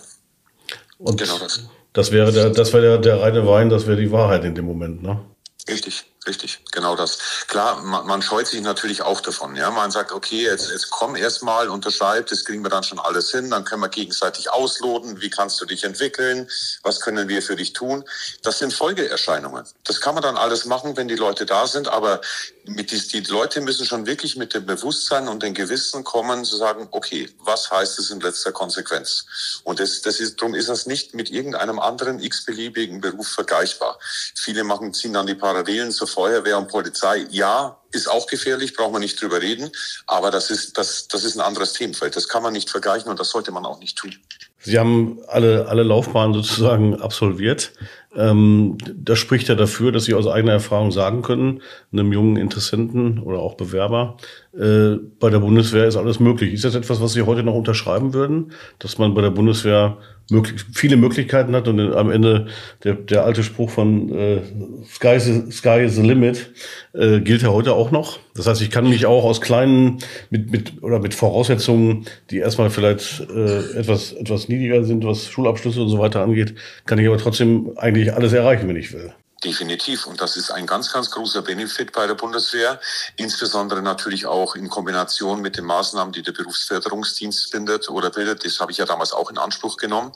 Und 1.00 1.20
genau 1.20 1.40
das. 1.40 1.68
Das 1.94 2.12
wäre 2.12 2.31
der, 2.31 2.50
das 2.50 2.74
wäre 2.74 2.84
der, 2.84 2.98
der 2.98 3.22
reine 3.22 3.46
Wein, 3.46 3.70
das 3.70 3.86
wäre 3.86 3.98
die 3.98 4.12
Wahrheit 4.12 4.44
in 4.46 4.56
dem 4.56 4.66
Moment, 4.66 5.04
ne? 5.04 5.24
Richtig. 5.70 6.06
Richtig, 6.25 6.60
genau 6.72 6.96
das. 6.96 7.18
Klar, 7.48 7.81
man, 7.81 8.08
man, 8.08 8.22
scheut 8.22 8.48
sich 8.48 8.62
natürlich 8.62 9.02
auch 9.02 9.20
davon. 9.20 9.58
Ja, 9.58 9.72
man 9.72 9.92
sagt, 9.92 10.14
okay, 10.14 10.44
jetzt, 10.44 10.70
jetzt 10.70 10.90
komm 10.90 11.18
erst 11.18 11.44
mal, 11.44 11.68
unterschreib, 11.68 12.28
das 12.28 12.46
kriegen 12.46 12.64
wir 12.64 12.70
dann 12.70 12.84
schon 12.84 13.00
alles 13.00 13.31
hin, 13.31 13.50
dann 13.50 13.66
können 13.66 13.81
wir 13.81 13.90
gegenseitig 13.90 14.50
ausloten. 14.50 15.20
Wie 15.20 15.30
kannst 15.30 15.60
du 15.60 15.66
dich 15.66 15.84
entwickeln? 15.84 16.50
Was 16.81 17.02
können 17.02 17.28
wir 17.28 17.42
für 17.42 17.58
dich 17.58 17.74
tun? 17.74 18.06
Das 18.42 18.60
sind 18.60 18.74
Folgeerscheinungen. 18.74 19.66
Das 19.84 20.00
kann 20.00 20.14
man 20.14 20.24
dann 20.24 20.38
alles 20.38 20.64
machen, 20.64 20.96
wenn 20.96 21.10
die 21.10 21.16
Leute 21.16 21.46
da 21.46 21.68
sind, 21.68 21.90
aber 21.90 22.22
mit 22.66 22.92
die, 22.92 23.06
die 23.06 23.31
Leute 23.31 23.60
müssen 23.60 23.86
schon 23.86 24.06
wirklich 24.06 24.38
mit 24.38 24.54
dem 24.54 24.66
Bewusstsein 24.66 25.28
und 25.28 25.44
dem 25.44 25.54
Gewissen 25.54 26.06
kommen, 26.06 26.46
zu 26.46 26.56
sagen, 26.56 26.88
okay, 26.92 27.30
was 27.40 27.70
heißt 27.70 28.00
es 28.00 28.10
in 28.12 28.22
letzter 28.22 28.54
Konsequenz? 28.54 29.25
Und 29.66 29.81
das, 29.81 30.02
das 30.02 30.22
ist, 30.22 30.40
darum 30.40 30.56
ist 30.56 30.70
das 30.70 30.86
nicht 30.86 31.14
mit 31.14 31.30
irgendeinem 31.30 31.80
anderen 31.80 32.22
x-beliebigen 32.22 33.02
Beruf 33.02 33.28
vergleichbar. 33.28 34.00
Viele 34.36 34.64
machen, 34.64 34.94
ziehen 34.94 35.12
dann 35.12 35.28
die 35.28 35.36
Parallelen 35.36 35.92
zur 35.92 36.08
Feuerwehr 36.13 36.57
und 36.57 36.68
Polizei, 36.68 37.25
ja, 37.30 37.77
ist 37.92 38.07
auch 38.10 38.27
gefährlich, 38.27 38.75
braucht 38.75 38.92
man 38.92 39.01
nicht 39.01 39.21
drüber 39.21 39.42
reden. 39.42 39.71
Aber 40.07 40.31
das 40.31 40.50
ist, 40.50 40.77
das, 40.77 41.07
das 41.07 41.24
ist 41.24 41.36
ein 41.36 41.42
anderes 41.42 41.74
Themenfeld. 41.74 42.15
Das 42.15 42.27
kann 42.27 42.44
man 42.44 42.54
nicht 42.54 42.69
vergleichen 42.69 43.10
und 43.10 43.19
das 43.19 43.30
sollte 43.30 43.51
man 43.51 43.65
auch 43.65 43.80
nicht 43.80 43.98
tun. 43.98 44.15
Sie 44.60 44.80
haben 44.80 45.19
alle, 45.27 45.68
alle 45.68 45.83
Laufbahnen 45.83 46.34
sozusagen 46.34 47.01
absolviert. 47.01 47.74
Ähm, 48.15 48.77
das 48.96 49.20
spricht 49.20 49.50
ja 49.50 49.55
dafür, 49.55 49.91
dass 49.91 50.05
Sie 50.05 50.13
aus 50.13 50.25
eigener 50.25 50.53
Erfahrung 50.53 50.91
sagen 50.91 51.22
können, 51.22 51.62
einem 51.91 52.13
jungen 52.13 52.38
Interessenten 52.38 53.20
oder 53.20 53.39
auch 53.39 53.55
Bewerber, 53.55 54.17
äh, 54.53 54.96
bei 55.20 55.29
der 55.29 55.39
Bundeswehr 55.39 55.86
ist 55.86 55.98
alles 55.98 56.20
möglich. 56.20 56.53
Ist 56.53 56.63
das 56.63 56.75
etwas, 56.75 57.01
was 57.01 57.13
Sie 57.13 57.24
heute 57.24 57.43
noch 57.43 57.55
unterschreiben 57.55 58.13
würden, 58.13 58.53
dass 58.79 58.98
man 58.98 59.13
bei 59.13 59.22
der 59.22 59.32
Bundeswehr 59.32 59.98
möglich, 60.30 60.63
viele 60.74 60.98
Möglichkeiten 60.98 61.56
hat 61.56 61.68
und 61.68 61.80
am 61.80 62.12
Ende 62.12 62.48
der, 62.84 62.96
der 62.96 63.25
alte 63.25 63.44
Spruch 63.44 63.70
von 63.70 64.10
äh, 64.13 64.42
Sky, 64.86 65.15
is, 65.15 65.58
Sky 65.58 65.84
is 65.84 65.96
the 65.96 66.01
limit 66.01 66.51
äh, 66.94 67.20
gilt 67.20 67.42
ja 67.42 67.50
heute 67.50 67.74
auch 67.74 67.92
noch. 67.92 68.20
Das 68.36 68.48
heißt, 68.48 68.62
ich 68.62 68.72
kann 68.72 68.89
mich 68.89 69.06
auch 69.06 69.24
aus 69.24 69.42
kleinen 69.42 70.00
mit, 70.30 70.51
mit 70.51 70.84
oder 70.84 71.00
mit 71.00 71.13
Voraussetzungen, 71.13 72.06
die 72.30 72.38
erstmal 72.38 72.70
vielleicht 72.70 73.22
äh, 73.30 73.77
etwas 73.77 74.13
etwas 74.13 74.50
niedriger 74.50 74.84
sind, 74.84 75.06
was 75.06 75.30
Schulabschlüsse 75.30 75.82
und 75.82 75.89
so 75.89 76.00
weiter 76.00 76.22
angeht, 76.22 76.56
kann 76.86 77.00
ich 77.00 77.08
aber 77.08 77.18
trotzdem 77.18 77.72
eigentlich 77.77 78.13
alles 78.13 78.34
erreichen, 78.34 78.68
wenn 78.68 78.75
ich 78.75 78.94
will. 78.94 79.13
Definitiv. 79.43 80.07
Und 80.07 80.21
das 80.21 80.38
ist 80.38 80.51
ein 80.51 80.65
ganz, 80.65 80.93
ganz 80.93 81.12
großer 81.12 81.41
Benefit 81.41 81.91
bei 81.91 82.07
der 82.07 82.13
Bundeswehr. 82.13 82.79
Insbesondere 83.17 83.81
natürlich 83.81 84.25
auch 84.25 84.55
in 84.55 84.69
Kombination 84.69 85.41
mit 85.41 85.57
den 85.57 85.65
Maßnahmen, 85.65 86.13
die 86.13 86.21
der 86.21 86.31
Berufsförderungsdienst 86.31 87.51
findet 87.51 87.89
oder 87.89 88.09
bildet. 88.09 88.45
Das 88.45 88.62
habe 88.62 88.71
ich 88.71 88.77
ja 88.77 88.85
damals 88.85 89.12
auch 89.12 89.29
in 89.29 89.38
Anspruch 89.38 89.75
genommen. 89.75 90.13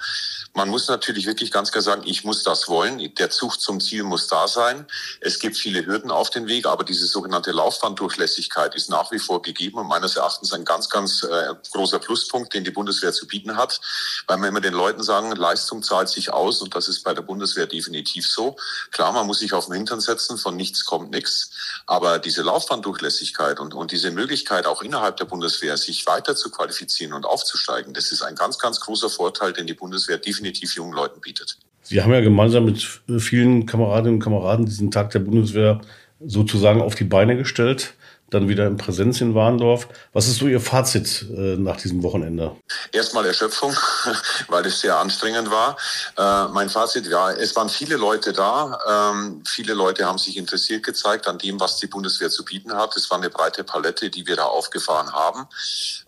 Man 0.53 0.69
muss 0.69 0.88
natürlich 0.88 1.25
wirklich 1.25 1.51
ganz 1.51 1.72
klar 1.72 1.81
sagen, 1.81 2.03
ich 2.05 2.24
muss 2.24 2.43
das 2.43 2.69
wollen. 2.69 3.13
Der 3.15 3.29
Zug 3.29 3.60
zum 3.60 3.81
Ziel 3.81 4.03
muss 4.03 4.27
da 4.27 4.48
sein. 4.48 4.88
Es 5.19 5.39
gibt 5.39 5.57
viele 5.57 5.86
Hürden 5.86 6.10
auf 6.10 6.29
den 6.29 6.48
Weg, 6.48 6.65
aber 6.65 6.86
diese 6.86 7.05
sogenannte 7.05 7.51
Laufbahndurchlässigkeit 7.51 8.75
ist 8.75 8.89
nach 8.89 9.12
wie 9.12 9.19
vor 9.19 9.41
gegeben 9.41 9.77
und 9.77 9.88
meines 9.88 10.15
Erachtens 10.15 10.53
ein 10.53 10.63
ganz, 10.63 10.89
ganz 10.89 11.24
äh, 11.24 11.53
großer 11.74 12.00
Pluspunkt, 12.00 12.53
den 12.53 12.63
die 12.63 12.72
Bundeswehr 12.72 13.12
zu 13.12 13.27
bieten 13.27 13.57
hat, 13.57 13.81
weil 14.25 14.38
wir 14.38 14.48
immer 14.48 14.62
den 14.62 14.74
Leuten 14.74 15.03
sagen, 15.03 15.36
Leistung 15.36 15.84
zahlt 15.84 16.07
sich 16.07 16.31
aus 16.31 16.62
und 16.62 16.74
das 16.74 16.88
ist 16.88 17.03
bei 17.03 17.13
der 17.13 17.24
Bundeswehr 17.24 17.67
definitiv 17.67 18.25
so. 18.25 18.55
Klar, 18.91 19.17
man 19.18 19.28
muss 19.28 19.40
sich 19.40 19.54
auf 19.54 19.66
den 19.66 19.76
Hintern 19.76 20.00
setzen, 20.00 20.38
von 20.38 20.56
nichts 20.56 20.86
kommt 20.86 21.12
nichts. 21.12 21.52
Aber 21.86 22.20
diese 22.20 22.44
Laufbahndurchlässigkeit 22.44 23.60
und, 23.60 23.74
und 23.74 23.92
diese 23.92 24.12
Möglichkeit 24.12 24.66
auch 24.68 24.82
innerhalb 24.82 25.18
der 25.18 25.26
Bundeswehr, 25.26 25.76
sich 25.78 26.06
weiter 26.06 26.36
zu 26.36 26.52
qualifizieren 26.52 27.14
und 27.14 27.26
aufzusteigen, 27.26 27.94
das 27.94 28.12
ist 28.12 28.22
ein 28.22 28.36
ganz, 28.36 28.60
ganz 28.60 28.80
großer 28.80 29.10
Vorteil, 29.10 29.54
den 29.54 29.68
die 29.68 29.74
Bundeswehr 29.74 30.18
definitiv 30.18 30.76
jungen 30.76 30.94
Leuten 30.94 31.20
bietet. 31.20 31.58
Sie 31.82 32.02
haben 32.02 32.14
ja 32.14 32.22
gemeinsam 32.22 32.66
mit 32.66 32.86
vielen 33.20 33.66
Kameradinnen 33.66 34.16
und 34.16 34.24
Kameraden 34.24 34.66
diesen 34.66 34.92
Tag 34.92 35.10
der 35.12 35.20
Bundeswehr 35.20 35.82
sozusagen 36.20 36.82
auf 36.82 36.96
die 36.96 37.06
Beine 37.06 37.38
gestellt. 37.38 37.94
Dann 38.29 38.50
wieder 38.50 38.67
in 38.67 38.77
Präsenz 38.77 39.22
in 39.22 39.36
Warndorf. 39.36 39.88
Was 40.12 40.27
ist 40.27 40.38
so 40.38 40.48
Ihr 40.48 40.60
Fazit 40.60 41.25
äh, 41.29 41.55
nach 41.55 41.77
diesem 41.77 42.03
Wochenende? 42.03 42.55
Erstmal 42.91 43.25
Erschöpfung, 43.25 43.74
weil 44.50 44.65
es 44.65 44.81
sehr 44.81 44.98
anstrengend 44.98 45.50
war. 45.50 45.77
Äh, 46.17 46.51
mein 46.51 46.69
Fazit, 46.69 47.07
ja, 47.07 47.31
es 47.31 47.55
waren 47.55 47.69
viele 47.69 47.96
Leute 47.96 48.34
da. 48.34 49.13
Ähm, 49.13 49.43
viele 49.46 49.74
Leute 49.74 50.05
haben 50.05 50.17
sich 50.17 50.36
interessiert 50.36 50.84
gezeigt 50.84 51.27
an 51.27 51.38
dem, 51.38 51.60
was 51.60 51.77
die 51.77 51.88
Bundeswehr 51.88 52.29
zu 52.29 52.43
bieten 52.43 52.74
hat. 52.74 52.98
Es 52.98 53.10
war 53.10 53.17
eine 53.17 53.29
breite 53.29 53.63
Palette, 53.63 54.10
die 54.10 54.27
wir 54.27 54.36
da 54.36 54.46
aufgefahren 54.46 55.13
haben. 55.13 55.48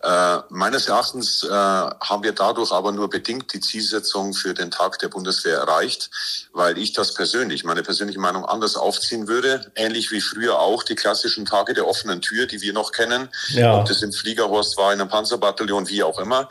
Äh, 0.02 0.42
meines 0.50 0.88
Erachtens 0.88 1.42
äh, 1.44 1.48
haben 1.50 2.22
wir 2.22 2.32
dadurch 2.32 2.72
aber 2.72 2.92
nur 2.92 3.08
bedingt 3.08 3.52
die 3.54 3.60
Zielsetzung 3.60 4.34
für 4.34 4.52
den 4.52 4.70
Tag 4.70 4.98
der 4.98 5.08
Bundeswehr 5.08 5.58
erreicht, 5.58 6.10
weil 6.52 6.76
ich 6.76 6.92
das 6.92 7.14
persönlich, 7.14 7.64
meine 7.64 7.82
persönliche 7.82 8.20
Meinung 8.20 8.44
anders 8.44 8.76
aufziehen 8.76 9.26
würde. 9.26 9.72
Ähnlich 9.74 10.10
wie 10.10 10.20
früher 10.20 10.58
auch 10.58 10.82
die 10.82 10.94
klassischen 10.94 11.46
Tage 11.46 11.72
der 11.72 11.86
offenen 11.86 12.09
Tür, 12.20 12.46
die 12.46 12.60
wir 12.60 12.72
noch 12.72 12.92
kennen. 12.92 13.28
Ja. 13.50 13.78
Ob 13.78 13.86
das 13.86 14.02
im 14.02 14.12
Fliegerhorst 14.12 14.76
war, 14.76 14.92
in 14.92 15.00
einem 15.00 15.08
Panzerbataillon, 15.10 15.88
wie 15.88 16.02
auch 16.02 16.18
immer. 16.18 16.48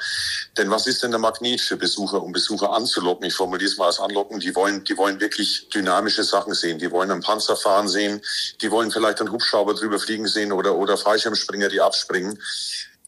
Denn 0.57 0.71
was 0.71 0.87
ist 0.87 1.03
denn 1.03 1.11
der 1.11 1.19
Magnet 1.19 1.61
für 1.61 1.75
Besucher, 1.75 2.23
um 2.23 2.31
Besucher 2.31 2.71
anzulocken? 2.71 3.25
Ich 3.25 3.33
formuliere 3.33 3.69
es 3.69 3.77
mal 3.77 3.87
als 3.87 3.99
anlocken. 3.99 4.39
Die 4.39 4.55
wollen, 4.55 4.83
die 4.85 4.97
wollen 4.97 5.19
wirklich 5.19 5.67
dynamische 5.69 6.23
Sachen 6.23 6.53
sehen. 6.53 6.79
Die 6.79 6.91
wollen 6.91 7.11
einen 7.11 7.21
Panzer 7.21 7.57
fahren 7.57 7.87
sehen. 7.87 8.21
Die 8.61 8.71
wollen 8.71 8.91
vielleicht 8.91 9.19
einen 9.19 9.31
Hubschrauber 9.31 9.73
drüber 9.73 9.99
fliegen 9.99 10.27
sehen 10.27 10.51
oder, 10.51 10.75
oder 10.75 10.97
Fallschirmspringer, 10.97 11.69
die 11.69 11.81
abspringen. 11.81 12.39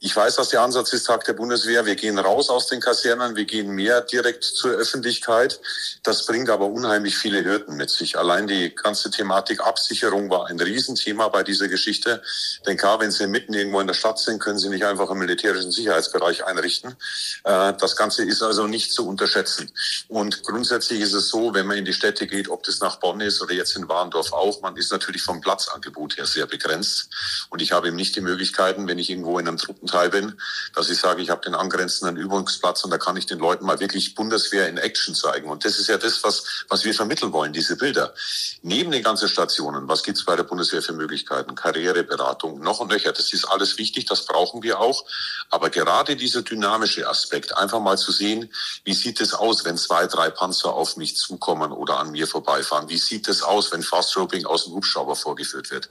Ich 0.03 0.15
weiß, 0.15 0.37
dass 0.37 0.49
der 0.49 0.61
Ansatz 0.61 0.93
ist 0.93 1.03
Tag 1.03 1.25
der 1.25 1.33
Bundeswehr. 1.33 1.85
Wir 1.85 1.95
gehen 1.95 2.17
raus 2.17 2.49
aus 2.49 2.65
den 2.65 2.79
Kasernen, 2.79 3.35
wir 3.35 3.45
gehen 3.45 3.69
mehr 3.69 4.01
direkt 4.01 4.43
zur 4.43 4.71
Öffentlichkeit. 4.71 5.59
Das 6.01 6.25
bringt 6.25 6.49
aber 6.49 6.65
unheimlich 6.65 7.15
viele 7.15 7.45
Hürden 7.45 7.77
mit 7.77 7.91
sich. 7.91 8.17
Allein 8.17 8.47
die 8.47 8.73
ganze 8.73 9.11
Thematik 9.11 9.61
Absicherung 9.61 10.31
war 10.31 10.47
ein 10.47 10.59
Riesenthema 10.59 11.27
bei 11.27 11.43
dieser 11.43 11.67
Geschichte. 11.67 12.23
Denn 12.65 12.77
klar, 12.77 12.99
wenn 12.99 13.11
Sie 13.11 13.27
mitten 13.27 13.53
irgendwo 13.53 13.79
in 13.79 13.85
der 13.85 13.93
Stadt 13.93 14.17
sind, 14.17 14.39
können 14.39 14.57
Sie 14.57 14.69
nicht 14.69 14.83
einfach 14.85 15.07
einen 15.11 15.19
militärischen 15.19 15.71
Sicherheitsbereich 15.71 16.45
einrichten. 16.47 16.95
Äh, 17.43 17.73
das 17.79 17.95
Ganze 17.95 18.23
ist 18.25 18.41
also 18.41 18.65
nicht 18.65 18.91
zu 18.91 19.07
unterschätzen. 19.07 19.71
Und 20.07 20.41
grundsätzlich 20.41 21.01
ist 21.01 21.13
es 21.13 21.29
so, 21.29 21.53
wenn 21.53 21.67
man 21.67 21.77
in 21.77 21.85
die 21.85 21.93
Städte 21.93 22.25
geht, 22.25 22.49
ob 22.49 22.63
das 22.63 22.79
nach 22.79 22.95
Bonn 22.95 23.21
ist 23.21 23.39
oder 23.39 23.53
jetzt 23.53 23.75
in 23.75 23.87
Warndorf 23.87 24.33
auch, 24.33 24.61
man 24.61 24.75
ist 24.77 24.91
natürlich 24.91 25.21
vom 25.21 25.41
Platzangebot 25.41 26.17
her 26.17 26.25
sehr 26.25 26.47
begrenzt. 26.47 27.09
Und 27.51 27.61
ich 27.61 27.71
habe 27.71 27.89
eben 27.89 27.97
nicht 27.97 28.15
die 28.15 28.21
Möglichkeiten, 28.21 28.87
wenn 28.87 28.97
ich 28.97 29.11
irgendwo 29.11 29.37
in 29.37 29.47
einem 29.47 29.57
Truppen 29.57 29.90
Teil 29.91 30.09
bin, 30.09 30.39
dass 30.73 30.89
ich 30.89 30.99
sage, 30.99 31.21
ich 31.21 31.29
habe 31.29 31.41
den 31.41 31.55
angrenzenden 31.55 32.17
Übungsplatz 32.17 32.83
und 32.83 32.91
da 32.91 32.97
kann 32.97 33.17
ich 33.17 33.25
den 33.25 33.39
Leuten 33.39 33.65
mal 33.65 33.79
wirklich 33.79 34.15
Bundeswehr 34.15 34.67
in 34.67 34.77
Action 34.77 35.13
zeigen. 35.13 35.49
Und 35.49 35.65
das 35.65 35.77
ist 35.77 35.87
ja 35.87 35.97
das, 35.97 36.23
was, 36.23 36.43
was 36.69 36.83
wir 36.83 36.93
vermitteln 36.93 37.33
wollen, 37.33 37.53
diese 37.53 37.75
Bilder. 37.75 38.13
Neben 38.61 38.91
den 38.91 39.03
ganzen 39.03 39.27
Stationen, 39.27 39.87
was 39.87 40.03
gibt's 40.03 40.25
bei 40.25 40.35
der 40.35 40.43
Bundeswehr 40.43 40.81
für 40.81 40.93
Möglichkeiten? 40.93 41.55
Karriereberatung, 41.55 42.59
noch 42.61 42.79
und 42.79 42.89
nöcher. 42.89 43.11
Das 43.11 43.33
ist 43.33 43.45
alles 43.45 43.77
wichtig, 43.77 44.05
das 44.05 44.25
brauchen 44.25 44.63
wir 44.63 44.79
auch. 44.79 45.05
Aber 45.49 45.69
gerade 45.69 46.15
dieser 46.15 46.41
dynamische 46.41 47.07
Aspekt, 47.07 47.57
einfach 47.57 47.79
mal 47.79 47.97
zu 47.97 48.11
sehen, 48.11 48.49
wie 48.83 48.93
sieht 48.93 49.19
es 49.21 49.33
aus, 49.33 49.65
wenn 49.65 49.77
zwei, 49.77 50.07
drei 50.07 50.29
Panzer 50.29 50.73
auf 50.73 50.97
mich 50.97 51.17
zukommen 51.17 51.71
oder 51.71 51.99
an 51.99 52.11
mir 52.11 52.27
vorbeifahren? 52.27 52.89
Wie 52.89 52.97
sieht 52.97 53.27
es 53.27 53.41
aus, 53.41 53.71
wenn 53.71 53.83
Fast 53.83 54.15
Roping 54.15 54.45
aus 54.45 54.65
dem 54.65 54.73
Hubschrauber 54.73 55.15
vorgeführt 55.15 55.71
wird? 55.71 55.89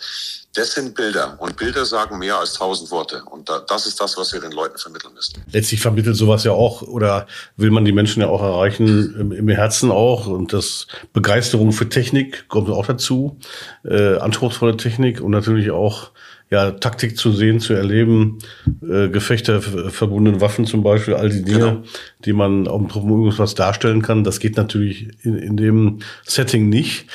Das 0.55 0.73
sind 0.73 0.95
Bilder 0.95 1.37
und 1.41 1.57
Bilder 1.57 1.85
sagen 1.87 2.19
mehr 2.19 2.39
als 2.39 2.55
tausend 2.55 2.91
Worte. 2.91 3.25
Und 3.25 3.49
da, 3.49 3.61
das 3.61 3.87
ist 3.87 3.90
das, 3.97 4.17
was 4.17 4.33
wir 4.33 4.41
den 4.41 4.53
Leuten 4.53 4.79
vermitteln 4.79 5.15
müssen. 5.15 5.43
Letztlich 5.53 5.81
vermittelt 5.81 6.17
sowas 6.17 6.45
ja 6.45 6.53
auch 6.53 6.83
oder 6.83 7.27
will 7.57 7.71
man 7.71 7.85
die 7.85 7.93
Menschen 7.93 8.21
ja 8.21 8.29
auch 8.29 8.43
erreichen 8.43 9.15
im, 9.19 9.33
im 9.33 9.49
Herzen 9.49 9.91
auch 9.91 10.27
und 10.27 10.53
das 10.53 10.87
Begeisterung 11.13 11.73
für 11.73 11.89
Technik 11.89 12.49
kommt 12.49 12.69
auch 12.69 12.87
dazu, 12.87 13.39
äh, 13.85 14.17
anspruchsvolle 14.17 14.77
Technik 14.77 15.21
und 15.21 15.31
natürlich 15.31 15.71
auch 15.71 16.11
ja, 16.51 16.73
Taktik 16.73 17.17
zu 17.17 17.33
sehen, 17.33 17.61
zu 17.61 17.75
erleben, 17.75 18.39
äh, 18.83 19.09
Gefechte, 19.09 19.63
verbundene 19.63 20.41
Waffen 20.41 20.67
zum 20.67 20.83
Beispiel, 20.83 21.15
all 21.15 21.31
die 21.31 21.45
Dinge, 21.45 21.59
genau. 21.59 21.83
die 22.25 22.33
man 22.33 22.67
auf 22.67 22.81
dem 22.81 22.89
Truppenübungsplatz 22.89 23.55
darstellen 23.55 24.03
kann, 24.03 24.25
das 24.25 24.41
geht 24.41 24.57
natürlich 24.57 25.09
in, 25.23 25.37
in 25.37 25.57
dem 25.57 26.01
Setting 26.25 26.69
nicht. 26.69 27.07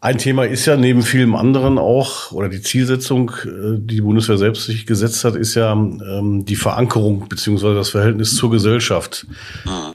Ein 0.00 0.18
Thema 0.18 0.44
ist 0.44 0.66
ja 0.66 0.76
neben 0.76 1.02
vielem 1.02 1.34
anderen 1.34 1.78
auch, 1.78 2.30
oder 2.32 2.48
die 2.48 2.60
Zielsetzung, 2.60 3.30
äh, 3.44 3.78
die 3.78 3.96
die 3.96 4.00
Bundeswehr 4.02 4.36
selbst 4.36 4.66
sich 4.66 4.86
gesetzt 4.86 5.24
hat, 5.24 5.34
ist 5.36 5.54
ja 5.54 5.72
ähm, 5.72 6.44
die 6.44 6.56
Verankerung 6.56 7.28
beziehungsweise 7.28 7.74
das 7.74 7.88
Verhältnis 7.90 8.36
zur 8.36 8.50
Gesellschaft 8.50 9.26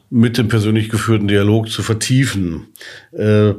mit 0.09 0.37
dem 0.37 0.47
persönlich 0.47 0.89
geführten 0.89 1.27
Dialog 1.27 1.69
zu 1.69 1.83
vertiefen. 1.83 2.67
Äh, 3.11 3.53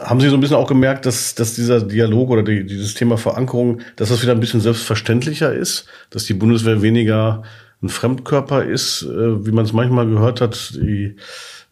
haben 0.00 0.20
Sie 0.20 0.28
so 0.28 0.36
ein 0.36 0.40
bisschen 0.40 0.56
auch 0.56 0.68
gemerkt, 0.68 1.06
dass, 1.06 1.34
dass 1.34 1.54
dieser 1.54 1.80
Dialog 1.80 2.30
oder 2.30 2.42
die, 2.42 2.64
dieses 2.64 2.94
Thema 2.94 3.16
Verankerung, 3.16 3.80
dass 3.96 4.10
das 4.10 4.22
wieder 4.22 4.32
ein 4.32 4.40
bisschen 4.40 4.60
selbstverständlicher 4.60 5.52
ist, 5.52 5.86
dass 6.10 6.24
die 6.24 6.34
Bundeswehr 6.34 6.82
weniger 6.82 7.42
ein 7.82 7.88
Fremdkörper 7.88 8.64
ist, 8.64 9.02
äh, 9.02 9.46
wie 9.46 9.52
man 9.52 9.64
es 9.64 9.72
manchmal 9.72 10.06
gehört 10.08 10.40
hat. 10.40 10.74
Die, 10.74 11.16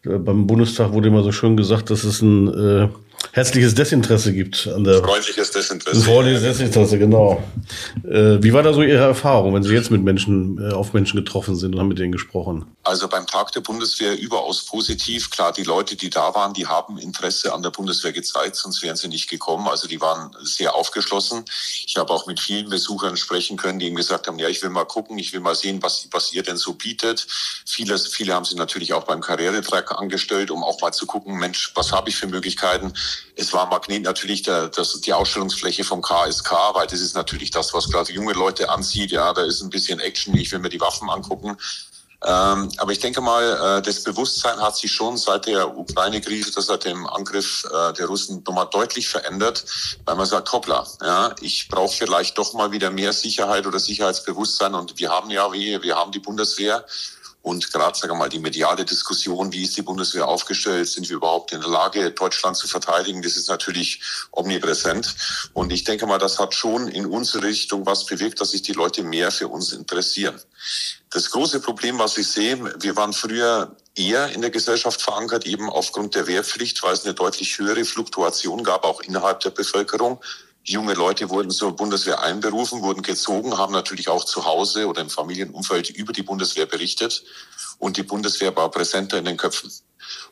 äh, 0.05 0.17
beim 0.17 0.47
Bundestag 0.47 0.93
wurde 0.93 1.09
immer 1.09 1.23
so 1.23 1.31
schön 1.31 1.57
gesagt, 1.57 1.89
dass 1.89 2.03
es 2.03 2.21
ein 2.21 2.47
äh, 2.47 2.87
herzliches 3.37 3.75
Desinteresse 3.75 4.33
gibt. 4.33 4.67
An 4.67 4.83
der 4.83 5.03
freundliches 5.03 5.51
Desinteresse. 5.51 6.01
Freundliches 6.01 6.41
Desinteresse, 6.41 6.97
genau. 6.97 7.43
Äh, 8.03 8.41
wie 8.41 8.51
war 8.51 8.63
da 8.63 8.73
so 8.73 8.81
Ihre 8.81 9.03
Erfahrung, 9.03 9.53
wenn 9.53 9.63
Sie 9.63 9.73
jetzt 9.73 9.91
mit 9.91 10.03
Menschen, 10.03 10.57
äh, 10.59 10.73
auf 10.73 10.93
Menschen 10.93 11.17
getroffen 11.17 11.55
sind 11.55 11.75
und 11.75 11.79
haben 11.79 11.87
mit 11.87 11.99
denen 11.99 12.11
gesprochen? 12.11 12.65
Also 12.83 13.07
beim 13.07 13.27
Tag 13.27 13.51
der 13.51 13.61
Bundeswehr 13.61 14.17
überaus 14.17 14.65
positiv. 14.65 15.29
Klar, 15.29 15.51
die 15.51 15.63
Leute, 15.63 15.95
die 15.95 16.09
da 16.09 16.33
waren, 16.33 16.53
die 16.53 16.65
haben 16.65 16.97
Interesse 16.97 17.53
an 17.53 17.61
der 17.61 17.69
Bundeswehr 17.69 18.11
gezeigt, 18.11 18.55
sonst 18.55 18.81
wären 18.81 18.95
sie 18.95 19.07
nicht 19.07 19.29
gekommen. 19.29 19.67
Also 19.67 19.87
die 19.87 20.01
waren 20.01 20.31
sehr 20.41 20.73
aufgeschlossen. 20.73 21.45
Ich 21.85 21.95
habe 21.97 22.11
auch 22.11 22.25
mit 22.25 22.39
vielen 22.39 22.69
Besuchern 22.69 23.17
sprechen 23.17 23.57
können, 23.57 23.77
die 23.77 23.87
ihm 23.87 23.95
gesagt 23.95 24.27
haben, 24.27 24.39
ja, 24.39 24.47
ich 24.47 24.63
will 24.63 24.69
mal 24.69 24.85
gucken, 24.85 25.19
ich 25.19 25.33
will 25.33 25.41
mal 25.41 25.55
sehen, 25.55 25.83
was, 25.83 26.07
was 26.11 26.33
ihr 26.33 26.43
denn 26.43 26.57
so 26.57 26.73
bietet. 26.73 27.27
Viele, 27.65 27.99
viele 27.99 28.33
haben 28.33 28.45
sich 28.45 28.57
natürlich 28.57 28.93
auch 28.93 29.03
beim 29.03 29.21
Karrieretrack 29.21 29.91
angestellt, 29.91 30.49
um 30.49 30.63
auch 30.63 30.81
mal 30.81 30.91
zu 30.91 31.05
gucken, 31.05 31.37
Mensch, 31.37 31.71
was 31.75 31.91
habe 31.91 32.09
ich 32.09 32.15
für 32.15 32.27
Möglichkeiten? 32.27 32.93
Es 33.35 33.53
war 33.53 33.67
Magnet 33.67 34.03
natürlich 34.03 34.43
der, 34.43 34.69
das, 34.69 34.99
die 35.01 35.13
Ausstellungsfläche 35.13 35.83
vom 35.83 36.01
KSK, 36.01 36.51
weil 36.73 36.87
das 36.87 37.01
ist 37.01 37.15
natürlich 37.15 37.51
das, 37.51 37.73
was 37.73 37.89
gerade 37.89 38.11
junge 38.11 38.33
Leute 38.33 38.69
anzieht. 38.69 39.11
Ja, 39.11 39.33
da 39.33 39.43
ist 39.43 39.61
ein 39.61 39.69
bisschen 39.69 39.99
Action, 39.99 40.35
ich 40.35 40.51
will 40.51 40.59
mir 40.59 40.69
die 40.69 40.81
Waffen 40.81 41.09
angucken. 41.09 41.57
Ähm, 42.25 42.71
aber 42.77 42.91
ich 42.91 42.99
denke 42.99 43.21
mal, 43.21 43.77
äh, 43.77 43.81
das 43.83 44.03
Bewusstsein 44.03 44.59
hat 44.59 44.75
sich 44.75 44.91
schon 44.91 45.17
seit 45.17 45.45
der 45.45 45.77
Ukraine-Krise, 45.77 46.59
seit 46.61 46.85
dem 46.85 47.05
Angriff 47.05 47.63
äh, 47.65 47.93
der 47.93 48.07
Russen 48.07 48.41
nochmal 48.45 48.67
deutlich 48.71 49.07
verändert, 49.07 49.63
weil 50.03 50.15
man 50.15 50.25
sagt, 50.25 50.51
hoppla, 50.51 50.87
ja, 51.01 51.35
ich 51.41 51.67
brauche 51.67 51.95
vielleicht 51.95 52.35
doch 52.39 52.53
mal 52.53 52.71
wieder 52.71 52.89
mehr 52.89 53.13
Sicherheit 53.13 53.67
oder 53.67 53.77
Sicherheitsbewusstsein 53.79 54.73
und 54.73 54.97
wir 54.97 55.11
haben 55.11 55.29
ja, 55.29 55.53
wie, 55.53 55.81
wir 55.83 55.95
haben 55.95 56.11
die 56.11 56.19
Bundeswehr 56.19 56.83
und 57.47 57.71
gerade, 57.71 57.97
sagen 57.97 58.11
wir 58.11 58.17
mal, 58.17 58.27
die 58.27 58.39
mediale 58.39 58.83
Diskussion, 58.83 59.53
wie 59.53 59.63
ist 59.63 59.77
die 59.77 59.81
Bundeswehr 59.81 60.27
aufgestellt, 60.27 60.89
sind 60.89 61.07
wir 61.07 61.15
überhaupt 61.15 61.53
in 61.53 61.61
der 61.61 61.69
Lage, 61.69 62.11
Deutschland 62.11 62.57
zu 62.57 62.67
verteidigen, 62.67 63.21
das 63.21 63.37
ist 63.37 63.47
natürlich 63.47 64.01
omnipräsent. 64.31 65.15
Und 65.53 65.71
ich 65.71 65.85
denke 65.85 66.05
mal, 66.05 66.17
das 66.17 66.39
hat 66.39 66.53
schon 66.53 66.89
in 66.89 67.05
unsere 67.05 67.45
Richtung 67.45 67.85
was 67.85 68.05
bewegt, 68.05 68.41
dass 68.41 68.51
sich 68.51 68.63
die 68.63 68.73
Leute 68.73 69.01
mehr 69.01 69.31
für 69.31 69.47
uns 69.47 69.71
interessieren. 69.71 70.37
Das 71.09 71.31
große 71.31 71.61
Problem, 71.61 71.97
was 71.99 72.17
ich 72.17 72.27
sehe, 72.27 72.59
wir 72.81 72.97
waren 72.97 73.13
früher 73.13 73.77
eher 73.95 74.27
in 74.33 74.41
der 74.41 74.49
Gesellschaft 74.49 75.01
verankert, 75.01 75.45
eben 75.45 75.69
aufgrund 75.69 76.15
der 76.15 76.27
Wehrpflicht, 76.27 76.83
weil 76.83 76.95
es 76.95 77.05
eine 77.05 77.13
deutlich 77.13 77.57
höhere 77.57 77.85
Fluktuation 77.85 78.65
gab, 78.65 78.83
auch 78.83 78.99
innerhalb 79.01 79.39
der 79.39 79.51
Bevölkerung. 79.51 80.19
Junge 80.69 80.95
Leute 80.95 81.29
wurden 81.29 81.49
zur 81.49 81.73
Bundeswehr 81.73 82.21
einberufen, 82.21 82.81
wurden 82.81 83.01
gezogen, 83.01 83.57
haben 83.57 83.71
natürlich 83.71 84.09
auch 84.09 84.25
zu 84.25 84.43
Hause 84.43 84.87
oder 84.87 85.01
im 85.01 85.09
Familienumfeld 85.09 85.89
über 85.91 86.11
die 86.11 86.23
Bundeswehr 86.23 86.65
berichtet. 86.65 87.23
Und 87.79 87.95
die 87.95 88.03
Bundeswehr 88.03 88.53
war 88.53 88.69
präsenter 88.69 89.17
in 89.17 89.25
den 89.25 89.37
Köpfen. 89.37 89.71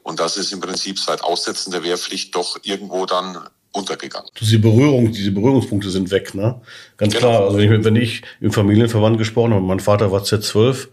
Und 0.03 0.19
das 0.19 0.35
ist 0.35 0.51
im 0.51 0.59
Prinzip 0.59 0.99
seit 0.99 1.23
Aussetzen 1.23 1.71
der 1.71 1.83
Wehrpflicht 1.83 2.35
doch 2.35 2.57
irgendwo 2.63 3.05
dann 3.05 3.47
untergegangen. 3.71 4.29
Diese 4.39 4.59
Berührung, 4.59 5.13
diese 5.13 5.31
Berührungspunkte 5.31 5.89
sind 5.89 6.11
weg, 6.11 6.35
ne? 6.35 6.61
Ganz 6.97 7.13
genau. 7.13 7.27
klar. 7.27 7.41
Also 7.45 7.57
wenn 7.57 7.71
ich, 7.71 7.85
wenn 7.85 7.95
ich 7.95 8.21
im 8.41 8.51
Familienverband 8.51 9.17
gesprochen 9.17 9.53
habe, 9.53 9.65
mein 9.65 9.79
Vater 9.79 10.11
war 10.11 10.21
Z12, 10.21 10.87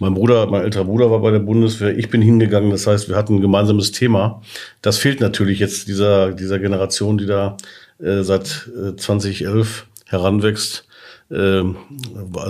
mein 0.00 0.14
Bruder, 0.14 0.46
mein 0.46 0.62
älterer 0.62 0.84
Bruder 0.84 1.12
war 1.12 1.20
bei 1.20 1.30
der 1.30 1.40
Bundeswehr, 1.40 1.96
ich 1.96 2.10
bin 2.10 2.22
hingegangen. 2.22 2.70
Das 2.70 2.88
heißt, 2.88 3.08
wir 3.08 3.16
hatten 3.16 3.36
ein 3.36 3.40
gemeinsames 3.40 3.92
Thema. 3.92 4.42
Das 4.82 4.98
fehlt 4.98 5.20
natürlich 5.20 5.60
jetzt 5.60 5.86
dieser, 5.86 6.32
dieser 6.32 6.58
Generation, 6.58 7.18
die 7.18 7.26
da 7.26 7.56
äh, 8.02 8.22
seit 8.22 8.68
äh, 8.68 8.96
2011 8.96 9.86
heranwächst, 10.06 10.84
äh, 11.30 11.62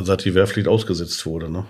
seit 0.03 0.25
die 0.25 0.35
Wehrpflicht 0.35 0.69
ausgesetzt 0.69 1.27
wurde. 1.27 1.51
Ne? 1.51 1.67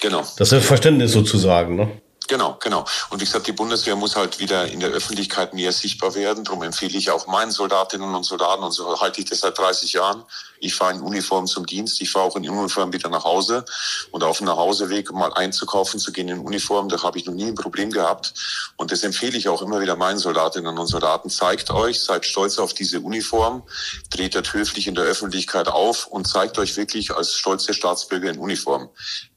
Genau. 0.00 0.24
Das 0.36 0.50
Verständnis 0.50 1.12
sozusagen. 1.12 1.76
Ne? 1.76 1.90
Genau, 2.30 2.56
genau. 2.60 2.84
Und 3.10 3.20
wie 3.20 3.24
gesagt, 3.24 3.48
die 3.48 3.52
Bundeswehr 3.52 3.96
muss 3.96 4.14
halt 4.14 4.38
wieder 4.38 4.68
in 4.68 4.78
der 4.78 4.90
Öffentlichkeit 4.90 5.52
mehr 5.52 5.72
sichtbar 5.72 6.14
werden. 6.14 6.44
Darum 6.44 6.62
empfehle 6.62 6.96
ich 6.96 7.10
auch 7.10 7.26
meinen 7.26 7.50
Soldatinnen 7.50 8.14
und 8.14 8.22
Soldaten, 8.22 8.62
und 8.62 8.70
so 8.70 9.00
halte 9.00 9.20
ich 9.20 9.28
das 9.28 9.40
seit 9.40 9.58
30 9.58 9.94
Jahren. 9.94 10.22
Ich 10.60 10.76
fahre 10.76 10.92
in 10.92 11.00
Uniform 11.00 11.48
zum 11.48 11.66
Dienst, 11.66 12.00
ich 12.00 12.08
fahre 12.08 12.26
auch 12.26 12.36
in 12.36 12.48
Uniform 12.48 12.92
wieder 12.92 13.08
nach 13.08 13.24
Hause. 13.24 13.64
Und 14.12 14.22
auf 14.22 14.38
dem 14.38 14.46
Nachhauseweg 14.46 15.10
mal 15.12 15.32
einzukaufen, 15.32 15.98
zu 15.98 16.12
gehen 16.12 16.28
in 16.28 16.38
Uniform, 16.38 16.88
da 16.88 17.02
habe 17.02 17.18
ich 17.18 17.26
noch 17.26 17.34
nie 17.34 17.46
ein 17.46 17.56
Problem 17.56 17.90
gehabt. 17.90 18.32
Und 18.80 18.92
das 18.92 19.02
empfehle 19.02 19.36
ich 19.36 19.46
auch 19.46 19.60
immer 19.60 19.82
wieder 19.82 19.94
meinen 19.94 20.18
Soldatinnen 20.18 20.78
und 20.78 20.86
Soldaten. 20.86 21.28
Zeigt 21.28 21.70
euch, 21.70 22.00
seid 22.00 22.24
stolz 22.24 22.58
auf 22.58 22.72
diese 22.72 23.00
Uniform, 23.00 23.62
tretet 24.08 24.54
höflich 24.54 24.86
in 24.86 24.94
der 24.94 25.04
Öffentlichkeit 25.04 25.68
auf 25.68 26.06
und 26.06 26.26
zeigt 26.26 26.58
euch 26.58 26.78
wirklich 26.78 27.14
als 27.14 27.34
stolze 27.34 27.74
Staatsbürger 27.74 28.30
in 28.30 28.38
Uniform. 28.38 28.88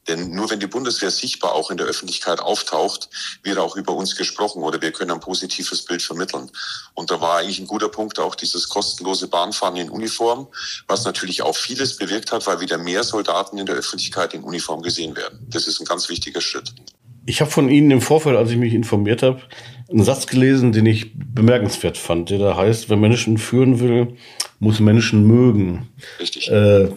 Denn 0.07 0.33
nur 0.33 0.49
wenn 0.49 0.61
die 0.61 0.67
Bundeswehr 0.67 1.11
sichtbar 1.11 1.51
auch 1.51 1.71
in 1.71 1.75
der 1.75 1.87
Öffentlichkeit 1.87 2.39
auftaucht, 2.39 3.09
wird 3.43 3.57
auch 3.57 3.75
über 3.75 3.91
uns 3.91 4.15
gesprochen 4.15 4.63
oder 4.63 4.81
wir 4.81 4.93
können 4.93 5.11
ein 5.11 5.19
positives 5.19 5.83
Bild 5.83 6.01
vermitteln. 6.01 6.49
Und 6.93 7.11
da 7.11 7.19
war 7.19 7.39
eigentlich 7.39 7.59
ein 7.59 7.67
guter 7.67 7.89
Punkt 7.89 8.19
auch 8.19 8.35
dieses 8.35 8.69
kostenlose 8.69 9.27
Bahnfahren 9.27 9.75
in 9.75 9.89
Uniform, 9.89 10.47
was 10.87 11.03
natürlich 11.03 11.41
auch 11.41 11.57
vieles 11.57 11.97
bewirkt 11.97 12.31
hat, 12.31 12.47
weil 12.47 12.61
wieder 12.61 12.77
mehr 12.77 13.03
Soldaten 13.03 13.57
in 13.57 13.65
der 13.65 13.75
Öffentlichkeit 13.75 14.33
in 14.33 14.45
Uniform 14.45 14.81
gesehen 14.81 15.17
werden. 15.17 15.45
Das 15.49 15.67
ist 15.67 15.81
ein 15.81 15.85
ganz 15.85 16.07
wichtiger 16.07 16.39
Schritt. 16.39 16.73
Ich 17.25 17.41
habe 17.41 17.51
von 17.51 17.69
Ihnen 17.69 17.91
im 17.91 18.01
Vorfeld, 18.01 18.35
als 18.35 18.51
ich 18.51 18.57
mich 18.57 18.73
informiert 18.73 19.23
habe, 19.23 19.41
einen 19.89 20.03
Satz 20.03 20.27
gelesen, 20.27 20.71
den 20.71 20.85
ich 20.85 21.11
bemerkenswert 21.15 21.97
fand, 21.97 22.29
der 22.29 22.39
da 22.39 22.57
heißt, 22.57 22.89
wer 22.89 22.97
Menschen 22.97 23.37
führen 23.37 23.79
will, 23.79 24.17
muss 24.59 24.79
Menschen 24.79 25.25
mögen. 25.25 25.89
Richtig. 26.19 26.49
Äh, 26.49 26.89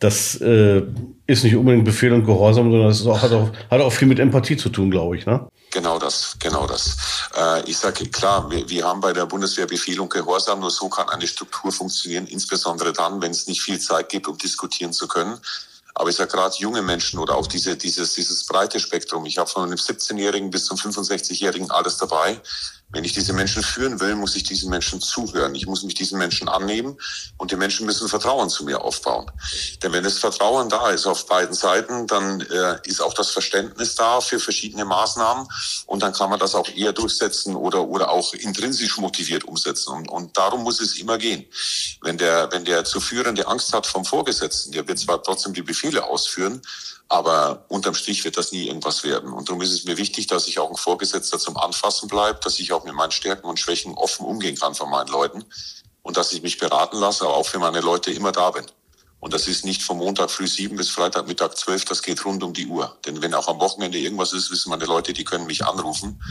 das 0.00 0.40
äh, 0.40 0.82
ist 1.26 1.44
nicht 1.44 1.54
unbedingt 1.54 1.84
Befehl 1.84 2.12
und 2.12 2.24
Gehorsam, 2.24 2.70
sondern 2.70 2.88
das 2.88 3.06
auch, 3.06 3.20
hat, 3.20 3.32
auch, 3.32 3.50
hat 3.70 3.80
auch 3.80 3.92
viel 3.92 4.08
mit 4.08 4.18
Empathie 4.18 4.56
zu 4.56 4.70
tun, 4.70 4.90
glaube 4.90 5.16
ich. 5.16 5.26
Ne? 5.26 5.46
Genau 5.70 5.98
das, 5.98 6.36
genau 6.38 6.66
das. 6.66 6.96
Äh, 7.36 7.68
ich 7.68 7.76
sage 7.76 8.06
klar, 8.06 8.50
wir, 8.50 8.68
wir 8.68 8.84
haben 8.84 9.00
bei 9.00 9.12
der 9.12 9.26
Bundeswehr 9.26 9.66
Befehl 9.66 10.00
und 10.00 10.10
Gehorsam, 10.10 10.60
nur 10.60 10.70
so 10.70 10.88
kann 10.88 11.08
eine 11.10 11.26
Struktur 11.26 11.70
funktionieren, 11.70 12.26
insbesondere 12.26 12.92
dann, 12.92 13.20
wenn 13.20 13.30
es 13.30 13.46
nicht 13.46 13.60
viel 13.60 13.78
Zeit 13.78 14.08
gibt, 14.08 14.26
um 14.26 14.38
diskutieren 14.38 14.92
zu 14.92 15.06
können. 15.06 15.38
Aber 15.94 16.10
ich 16.10 16.16
sage 16.16 16.30
gerade 16.30 16.56
junge 16.58 16.82
Menschen 16.82 17.18
oder 17.18 17.36
auch 17.36 17.46
diese, 17.46 17.76
dieses, 17.76 18.14
dieses 18.14 18.46
breite 18.46 18.80
Spektrum. 18.80 19.26
Ich 19.26 19.38
habe 19.38 19.50
von 19.50 19.64
einem 19.64 19.74
17-Jährigen 19.74 20.50
bis 20.50 20.66
zum 20.66 20.76
65-Jährigen 20.76 21.70
alles 21.70 21.98
dabei. 21.98 22.40
Wenn 22.92 23.04
ich 23.04 23.12
diese 23.12 23.32
Menschen 23.32 23.62
führen 23.62 24.00
will, 24.00 24.16
muss 24.16 24.34
ich 24.34 24.42
diesen 24.42 24.68
Menschen 24.68 25.00
zuhören. 25.00 25.54
Ich 25.54 25.66
muss 25.66 25.84
mich 25.84 25.94
diesen 25.94 26.18
Menschen 26.18 26.48
annehmen 26.48 26.98
und 27.36 27.52
die 27.52 27.56
Menschen 27.56 27.86
müssen 27.86 28.08
Vertrauen 28.08 28.50
zu 28.50 28.64
mir 28.64 28.82
aufbauen. 28.82 29.30
Denn 29.82 29.92
wenn 29.92 30.02
das 30.02 30.18
Vertrauen 30.18 30.68
da 30.68 30.90
ist 30.90 31.06
auf 31.06 31.26
beiden 31.26 31.54
Seiten, 31.54 32.08
dann 32.08 32.40
äh, 32.40 32.78
ist 32.84 33.00
auch 33.00 33.14
das 33.14 33.30
Verständnis 33.30 33.94
da 33.94 34.20
für 34.20 34.40
verschiedene 34.40 34.84
Maßnahmen 34.84 35.46
und 35.86 36.02
dann 36.02 36.12
kann 36.12 36.30
man 36.30 36.40
das 36.40 36.56
auch 36.56 36.68
eher 36.68 36.92
durchsetzen 36.92 37.54
oder, 37.54 37.86
oder 37.86 38.10
auch 38.10 38.34
intrinsisch 38.34 38.98
motiviert 38.98 39.44
umsetzen. 39.44 39.92
Und, 39.92 40.08
und 40.08 40.36
darum 40.36 40.64
muss 40.64 40.80
es 40.80 40.98
immer 40.98 41.16
gehen. 41.16 41.44
Wenn 42.00 42.18
der, 42.18 42.50
wenn 42.50 42.64
der 42.64 42.84
zu 42.84 43.00
Führende 43.00 43.46
Angst 43.46 43.72
hat 43.72 43.86
vom 43.86 44.04
Vorgesetzten, 44.04 44.72
der 44.72 44.88
wird 44.88 44.98
zwar 44.98 45.22
trotzdem 45.22 45.54
die 45.54 45.62
Befehle 45.80 46.04
ausführen, 46.04 46.60
aber 47.08 47.64
unterm 47.68 47.94
Strich 47.94 48.24
wird 48.24 48.36
das 48.36 48.52
nie 48.52 48.66
irgendwas 48.66 49.02
werden. 49.02 49.32
Und 49.32 49.48
darum 49.48 49.62
ist 49.62 49.72
es 49.72 49.84
mir 49.84 49.96
wichtig, 49.96 50.26
dass 50.26 50.46
ich 50.46 50.58
auch 50.58 50.70
ein 50.70 50.76
Vorgesetzter 50.76 51.38
zum 51.38 51.56
Anfassen 51.56 52.08
bleibe, 52.08 52.38
dass 52.42 52.58
ich 52.58 52.72
auch 52.72 52.84
mit 52.84 52.94
meinen 52.94 53.10
Stärken 53.10 53.46
und 53.46 53.58
Schwächen 53.58 53.94
offen 53.94 54.26
umgehen 54.26 54.56
kann 54.56 54.74
von 54.74 54.90
meinen 54.90 55.08
Leuten 55.08 55.44
und 56.02 56.16
dass 56.16 56.32
ich 56.32 56.42
mich 56.42 56.58
beraten 56.58 56.98
lasse, 56.98 57.24
aber 57.24 57.34
auch 57.34 57.46
für 57.46 57.58
meine 57.58 57.80
Leute 57.80 58.10
immer 58.10 58.32
da 58.32 58.50
bin. 58.50 58.66
Und 59.20 59.34
das 59.34 59.46
ist 59.46 59.66
nicht 59.66 59.82
vom 59.82 59.98
Montag 59.98 60.30
früh 60.30 60.46
sieben 60.46 60.76
bis 60.76 60.88
Freitag 60.88 61.28
Mittag 61.28 61.56
zwölf, 61.56 61.84
das 61.84 62.02
geht 62.02 62.24
rund 62.24 62.42
um 62.42 62.54
die 62.54 62.66
Uhr. 62.66 62.96
Denn 63.04 63.20
wenn 63.20 63.34
auch 63.34 63.48
am 63.48 63.60
Wochenende 63.60 63.98
irgendwas 63.98 64.32
ist, 64.32 64.50
wissen 64.50 64.70
meine 64.70 64.86
Leute, 64.86 65.12
die 65.12 65.24
können 65.24 65.46
mich 65.46 65.62
anrufen. 65.62 66.22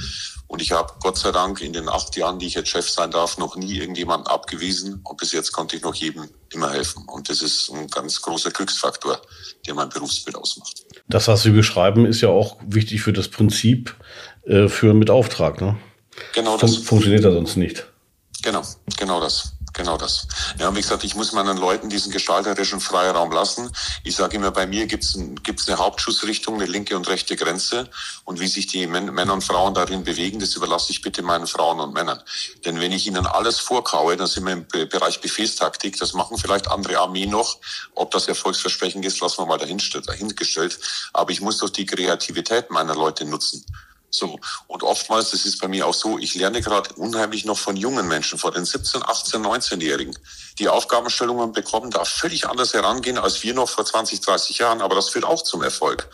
Und 0.48 0.62
ich 0.62 0.72
habe 0.72 0.94
Gott 1.00 1.18
sei 1.18 1.32
Dank 1.32 1.62
in 1.62 1.72
den 1.72 1.88
acht 1.88 2.16
Jahren, 2.16 2.40
die 2.40 2.48
ich 2.48 2.56
jetzt 2.56 2.70
Chef 2.70 2.90
sein 2.90 3.12
darf, 3.12 3.38
noch 3.38 3.56
nie 3.56 3.78
irgendjemanden 3.78 4.28
abgewiesen. 4.28 5.02
Und 5.04 5.18
bis 5.18 5.32
jetzt 5.32 5.52
konnte 5.52 5.76
ich 5.76 5.84
noch 5.84 5.94
jedem 5.94 6.30
immer 6.52 6.72
helfen. 6.72 7.06
Und 7.08 7.30
das 7.30 7.44
ist 7.44 7.72
ein 7.72 7.88
ganz 7.88 8.20
großer 8.22 8.50
Glücksfaktor, 8.50 9.22
der 9.68 9.76
mein 9.76 9.90
Berufsbild 9.90 10.36
ausmacht. 10.36 10.84
Das, 11.08 11.28
was 11.28 11.44
Sie 11.44 11.52
beschreiben, 11.52 12.08
ist 12.08 12.22
ja 12.22 12.30
auch 12.30 12.58
wichtig 12.66 13.02
für 13.02 13.14
das 13.14 13.28
Prinzip 13.28 13.96
äh, 14.46 14.68
für 14.68 14.96
mit 14.96 15.12
Auftrag. 15.12 15.62
Ne? 15.62 15.78
Genau 16.34 16.58
das. 16.58 16.78
Fun 16.78 16.84
funktioniert 16.84 17.24
ja 17.24 17.32
sonst 17.32 17.56
nicht. 17.56 17.86
Genau, 18.42 18.64
genau 18.98 19.20
das. 19.20 19.54
Genau 19.80 19.96
das. 19.96 20.28
Ja, 20.58 20.68
und 20.68 20.76
wie 20.76 20.82
gesagt, 20.82 21.06
ich 21.06 21.16
muss 21.16 21.32
meinen 21.32 21.56
Leuten 21.56 21.88
diesen 21.88 22.12
gestalterischen 22.12 22.82
Freiraum 22.82 23.32
lassen. 23.32 23.72
Ich 24.04 24.18
sage 24.18 24.36
immer, 24.36 24.52
bei 24.52 24.68
mir 24.68 24.88
gibt's 24.88 25.16
ein, 25.16 25.42
gibt's 25.42 25.70
eine 25.70 25.78
Hauptschussrichtung, 25.78 26.56
eine 26.56 26.66
linke 26.66 26.98
und 26.98 27.08
rechte 27.08 27.38
Grenze. 27.38 27.90
Und 28.26 28.42
wie 28.42 28.50
sich 28.50 28.68
die 28.68 28.88
Männer 28.88 29.32
und 29.32 29.42
Frauen 29.42 29.74
darin 29.74 30.04
bewegen, 30.04 30.42
das 30.42 30.54
überlasse 30.56 30.92
ich 30.92 31.02
bitte 31.02 31.22
meinen 31.22 31.48
Frauen 31.48 31.80
und 31.80 31.94
Männern. 31.94 32.22
Denn 32.66 32.82
wenn 32.82 32.92
ich 32.92 33.08
ihnen 33.08 33.26
alles 33.26 33.60
vorkaue, 33.60 34.18
dann 34.18 34.28
sind 34.28 34.46
wir 34.46 34.52
im 34.52 34.68
Bereich 34.68 35.22
Befehlstaktik. 35.22 35.98
Das 35.98 36.12
machen 36.12 36.38
vielleicht 36.38 36.70
andere 36.70 37.00
Armeen 37.00 37.30
noch. 37.30 37.60
Ob 37.96 38.12
das 38.12 38.28
erfolgsversprechend 38.28 39.06
ist, 39.06 39.22
lassen 39.22 39.38
wir 39.38 39.46
mal 39.46 39.60
dahingestellt. 39.60 40.78
Aber 41.14 41.32
ich 41.32 41.40
muss 41.40 41.60
doch 41.60 41.70
die 41.70 41.86
Kreativität 41.86 42.70
meiner 42.70 42.96
Leute 42.96 43.24
nutzen. 43.24 43.64
So. 44.12 44.40
Und 44.68 44.84
oftmals, 44.84 45.32
das 45.32 45.46
ist 45.46 45.60
bei 45.60 45.68
mir 45.68 45.86
auch 45.86 45.94
so, 45.94 46.18
ich 46.18 46.34
lerne 46.36 46.62
gerade 46.62 46.94
unheimlich 46.96 47.46
noch 47.46 47.58
von 47.58 47.76
jungen 47.76 48.08
Menschen, 48.08 48.40
von 48.40 48.54
den 48.54 48.66
17, 48.66 49.04
18, 49.04 49.46
19-Jährigen, 49.46 50.18
die 50.58 50.68
Aufgabenstellungen 50.68 51.52
bekommen, 51.52 51.92
da 51.92 52.06
völlig 52.06 52.48
anders 52.48 52.74
herangehen 52.74 53.18
als 53.18 53.44
wir 53.44 53.54
noch 53.54 53.70
vor 53.70 53.86
20, 53.86 54.22
30 54.22 54.58
Jahren, 54.58 54.82
aber 54.82 54.96
das 54.96 55.10
führt 55.10 55.26
auch 55.26 55.44
zum 55.44 55.62
Erfolg. 55.62 56.10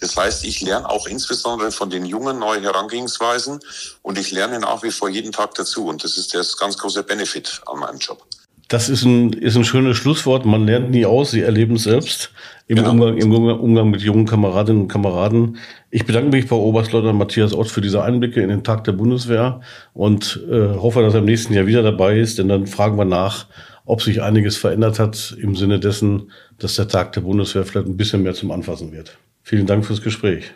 Das 0.00 0.16
heißt, 0.16 0.44
ich 0.44 0.60
lerne 0.60 0.88
auch 0.88 1.06
insbesondere 1.06 1.72
von 1.72 1.90
den 1.90 2.06
Jungen 2.06 2.38
neue 2.38 2.62
Herangehensweisen 2.62 3.60
und 4.02 4.18
ich 4.18 4.30
lerne 4.30 4.60
nach 4.60 4.82
wie 4.82 4.92
vor 4.92 5.08
jeden 5.08 5.32
Tag 5.32 5.54
dazu 5.54 5.86
und 5.86 6.04
das 6.04 6.16
ist 6.16 6.34
das 6.34 6.56
ganz 6.56 6.78
große 6.78 7.02
Benefit 7.02 7.60
an 7.66 7.80
meinem 7.80 7.98
Job. 7.98 8.24
Das 8.70 8.88
ist 8.88 9.02
ein, 9.02 9.32
ist 9.32 9.56
ein 9.56 9.64
schönes 9.64 9.96
Schlusswort. 9.96 10.46
Man 10.46 10.64
lernt 10.64 10.92
nie 10.92 11.04
aus, 11.04 11.32
Sie 11.32 11.40
erleben 11.40 11.74
es 11.74 11.82
selbst 11.82 12.30
im, 12.68 12.76
genau. 12.76 12.90
Umgang, 12.92 13.16
im 13.16 13.32
Umgang 13.32 13.90
mit 13.90 14.00
jungen 14.00 14.26
Kameradinnen 14.26 14.82
und 14.82 14.88
Kameraden. 14.88 15.58
Ich 15.90 16.06
bedanke 16.06 16.30
mich 16.30 16.46
bei 16.46 16.54
Oberstleutnant 16.54 17.18
Matthias 17.18 17.52
Ott 17.52 17.68
für 17.68 17.80
diese 17.80 18.04
Einblicke 18.04 18.40
in 18.40 18.48
den 18.48 18.62
Tag 18.62 18.84
der 18.84 18.92
Bundeswehr 18.92 19.60
und 19.92 20.40
äh, 20.48 20.76
hoffe, 20.76 21.02
dass 21.02 21.14
er 21.14 21.18
im 21.18 21.24
nächsten 21.24 21.52
Jahr 21.52 21.66
wieder 21.66 21.82
dabei 21.82 22.20
ist, 22.20 22.38
denn 22.38 22.46
dann 22.46 22.68
fragen 22.68 22.96
wir 22.96 23.04
nach, 23.04 23.48
ob 23.86 24.02
sich 24.02 24.22
einiges 24.22 24.56
verändert 24.56 25.00
hat 25.00 25.36
im 25.40 25.56
Sinne 25.56 25.80
dessen, 25.80 26.30
dass 26.60 26.76
der 26.76 26.86
Tag 26.86 27.12
der 27.14 27.22
Bundeswehr 27.22 27.64
vielleicht 27.64 27.88
ein 27.88 27.96
bisschen 27.96 28.22
mehr 28.22 28.34
zum 28.34 28.52
Anfassen 28.52 28.92
wird. 28.92 29.18
Vielen 29.42 29.66
Dank 29.66 29.84
fürs 29.84 30.00
Gespräch. 30.00 30.52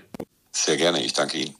Sehr 0.53 0.77
gerne, 0.77 1.03
ich 1.03 1.15
danke 1.15 1.39
Ihnen. 1.39 1.55